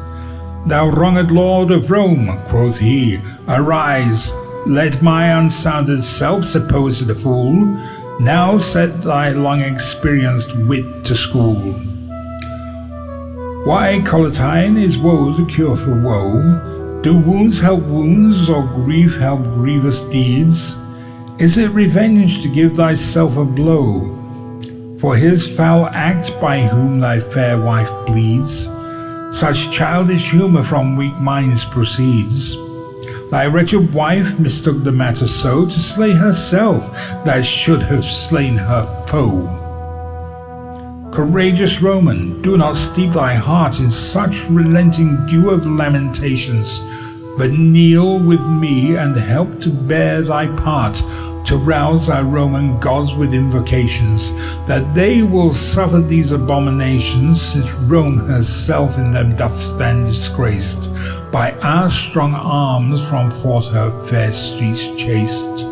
Thou 0.67 0.89
wronged 0.89 1.29
lord 1.29 1.69
of 1.69 1.91
Rome, 1.91 2.41
quoth 2.47 2.79
he, 2.79 3.19
arise, 3.47 4.31
let 4.65 4.99
my 5.03 5.39
unsounded 5.39 6.03
self 6.03 6.43
suppose 6.43 7.05
the 7.05 7.13
fool, 7.13 7.53
now 8.19 8.57
set 8.57 9.03
thy 9.03 9.29
long 9.29 9.61
experienced 9.61 10.57
wit 10.67 11.05
to 11.05 11.15
school. 11.15 11.73
Why, 13.65 14.01
Collatine, 14.05 14.81
is 14.81 14.97
woe 14.97 15.31
the 15.31 15.45
cure 15.45 15.77
for 15.77 16.01
woe? 16.01 17.01
Do 17.03 17.15
wounds 17.15 17.61
help 17.61 17.83
wounds, 17.83 18.49
or 18.49 18.63
grief 18.63 19.17
help 19.17 19.43
grievous 19.43 20.03
deeds? 20.05 20.75
Is 21.39 21.59
it 21.59 21.69
revenge 21.71 22.41
to 22.41 22.47
give 22.47 22.75
thyself 22.75 23.37
a 23.37 23.45
blow 23.45 24.11
for 24.99 25.15
his 25.15 25.45
foul 25.55 25.87
act 25.87 26.31
by 26.41 26.61
whom 26.61 27.01
thy 27.01 27.19
fair 27.19 27.61
wife 27.61 27.91
bleeds? 28.07 28.74
Such 29.35 29.69
childish 29.69 30.31
humour 30.31 30.63
from 30.63 30.95
weak 30.95 31.15
minds 31.17 31.65
proceeds. 31.65 32.55
Thy 33.29 33.47
wretched 33.47 33.93
wife 33.93 34.39
mistook 34.39 34.81
the 34.81 34.93
matter 34.93 35.27
so 35.27 35.65
to 35.65 35.79
slay 35.81 36.13
herself 36.13 36.89
that 37.25 37.43
should 37.43 37.81
have 37.81 38.05
slain 38.05 38.55
her 38.55 38.85
foe. 39.07 39.61
Courageous 41.11 41.81
Roman, 41.81 42.41
do 42.41 42.55
not 42.55 42.77
steep 42.77 43.11
thy 43.11 43.33
heart 43.33 43.81
in 43.81 43.91
such 43.91 44.45
relenting 44.49 45.27
dew 45.27 45.49
of 45.49 45.67
lamentations 45.67 46.79
but 47.37 47.51
kneel 47.51 48.19
with 48.19 48.45
me 48.47 48.95
and 48.95 49.17
help 49.17 49.59
to 49.59 49.69
bear 49.69 50.21
thy 50.21 50.47
part, 50.55 50.95
to 51.45 51.57
rouse 51.57 52.09
our 52.09 52.23
Roman 52.23 52.79
gods 52.79 53.13
with 53.13 53.33
invocations, 53.33 54.33
that 54.65 54.93
they 54.93 55.21
will 55.21 55.51
suffer 55.51 55.99
these 55.99 56.31
abominations, 56.31 57.41
since 57.41 57.71
Rome 57.73 58.17
herself 58.17 58.97
in 58.97 59.11
them 59.11 59.35
doth 59.35 59.57
stand 59.57 60.07
disgraced, 60.07 60.93
by 61.31 61.51
our 61.61 61.89
strong 61.89 62.33
arms 62.33 63.07
from 63.07 63.29
forth 63.29 63.67
her 63.69 64.01
fair 64.01 64.31
streets 64.31 64.87
chased. 64.95 65.65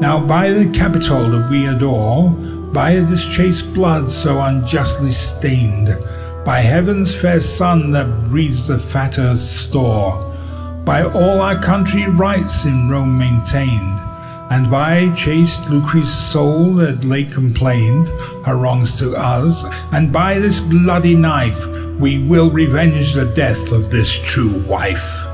Now 0.00 0.24
by 0.26 0.50
the 0.50 0.70
Capitol 0.70 1.30
that 1.30 1.50
we 1.50 1.66
adore, 1.66 2.30
by 2.72 2.94
this 2.94 3.26
chaste 3.26 3.72
blood 3.74 4.10
so 4.10 4.40
unjustly 4.40 5.10
stained, 5.10 5.96
by 6.44 6.58
heaven's 6.58 7.14
fair 7.14 7.40
sun 7.40 7.92
that 7.92 8.28
breeds 8.28 8.66
the 8.66 8.78
fat 8.78 9.18
earth's 9.18 9.42
store, 9.42 10.28
by 10.84 11.04
all 11.04 11.40
our 11.40 11.60
country 11.62 12.08
rights 12.08 12.64
in 12.64 12.88
Rome 12.88 13.16
maintained, 13.16 14.01
and 14.52 14.70
by 14.70 15.10
chaste 15.14 15.70
Lucretia's 15.70 16.12
soul 16.12 16.74
that 16.74 17.04
late 17.04 17.32
complained 17.32 18.08
her 18.44 18.54
wrongs 18.54 18.98
to 18.98 19.16
us, 19.16 19.64
and 19.92 20.12
by 20.12 20.38
this 20.38 20.60
bloody 20.60 21.14
knife 21.14 21.66
we 21.98 22.22
will 22.24 22.50
revenge 22.50 23.14
the 23.14 23.24
death 23.24 23.72
of 23.72 23.90
this 23.90 24.18
true 24.18 24.62
wife. 24.64 25.24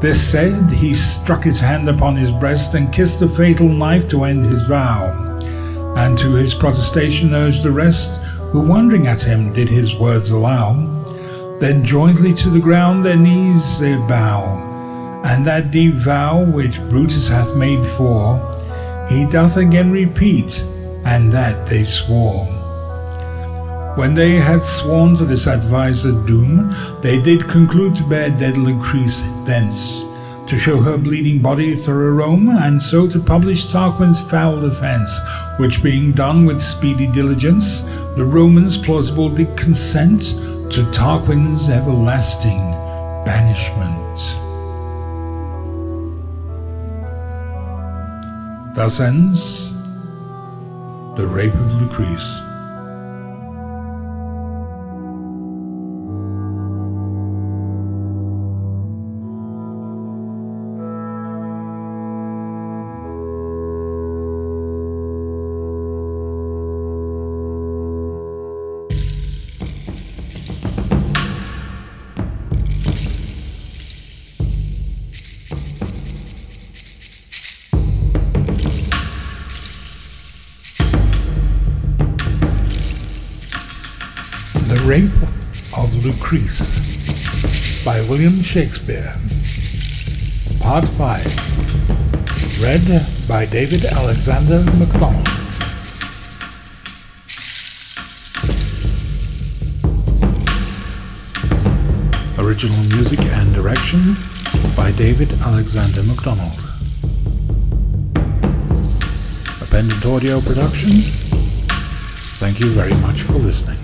This 0.00 0.30
said, 0.30 0.54
he 0.70 0.94
struck 0.94 1.42
his 1.42 1.58
hand 1.58 1.88
upon 1.88 2.14
his 2.14 2.30
breast 2.30 2.74
and 2.74 2.92
kissed 2.92 3.18
the 3.18 3.28
fatal 3.28 3.68
knife 3.68 4.06
to 4.10 4.22
end 4.22 4.44
his 4.44 4.62
vow, 4.62 5.34
and 5.96 6.16
to 6.16 6.34
his 6.34 6.54
protestation 6.54 7.34
urged 7.34 7.64
the 7.64 7.72
rest 7.72 8.22
who 8.52 8.60
wondering 8.60 9.08
at 9.08 9.22
him 9.22 9.52
did 9.52 9.68
his 9.68 9.96
words 9.96 10.30
allow. 10.30 10.74
Then 11.58 11.84
jointly 11.84 12.32
to 12.34 12.48
the 12.48 12.60
ground 12.60 13.04
their 13.04 13.16
knees 13.16 13.80
they 13.80 13.96
bow, 14.06 14.73
and 15.24 15.46
that 15.46 15.70
deep 15.70 15.94
vow 15.94 16.44
which 16.44 16.80
Brutus 16.90 17.28
hath 17.28 17.56
made 17.56 17.84
for, 17.86 18.38
he 19.08 19.24
doth 19.24 19.56
again 19.56 19.90
repeat, 19.90 20.62
and 21.04 21.32
that 21.32 21.66
they 21.66 21.84
swore. 21.84 22.44
When 23.96 24.14
they 24.14 24.36
had 24.36 24.60
sworn 24.60 25.16
to 25.16 25.24
this 25.24 25.46
advised 25.46 26.26
doom, 26.26 26.74
they 27.00 27.20
did 27.20 27.48
conclude 27.48 27.96
to 27.96 28.04
bear 28.04 28.28
dead 28.28 28.54
Lucrece 28.54 29.22
thence, 29.46 30.02
to 30.50 30.58
show 30.58 30.80
her 30.80 30.98
bleeding 30.98 31.40
body 31.40 31.74
through 31.74 32.12
Rome, 32.14 32.50
and 32.50 32.82
so 32.82 33.08
to 33.08 33.18
publish 33.18 33.72
Tarquin's 33.72 34.20
foul 34.20 34.64
offence, 34.66 35.20
which 35.58 35.82
being 35.82 36.12
done 36.12 36.44
with 36.44 36.60
speedy 36.60 37.06
diligence, 37.12 37.82
the 38.16 38.24
Romans 38.24 38.76
plausible 38.76 39.30
did 39.30 39.56
consent 39.56 40.20
to 40.70 40.90
Tarquin's 40.92 41.70
everlasting 41.70 42.60
banishment. 43.24 44.43
Thus 48.74 48.98
ends 48.98 49.72
the 51.14 51.24
rape 51.24 51.54
of 51.54 51.70
Lucrece. 51.78 52.53
Of 85.76 85.90
Lucrece 86.04 87.84
by 87.84 88.00
William 88.08 88.40
Shakespeare. 88.42 89.12
Part 90.60 90.86
5. 90.86 92.62
Read 92.62 93.02
by 93.28 93.44
David 93.46 93.84
Alexander 93.84 94.62
MacDonald. 94.78 95.28
Original 102.38 102.82
music 102.94 103.18
and 103.20 103.52
direction 103.54 104.16
by 104.76 104.92
David 104.92 105.32
Alexander 105.42 106.04
MacDonald. 106.04 106.58
Appendant 109.60 110.06
Audio 110.06 110.40
Production. 110.40 111.02
Thank 112.38 112.60
you 112.60 112.68
very 112.68 112.94
much 113.00 113.22
for 113.22 113.32
listening. 113.34 113.83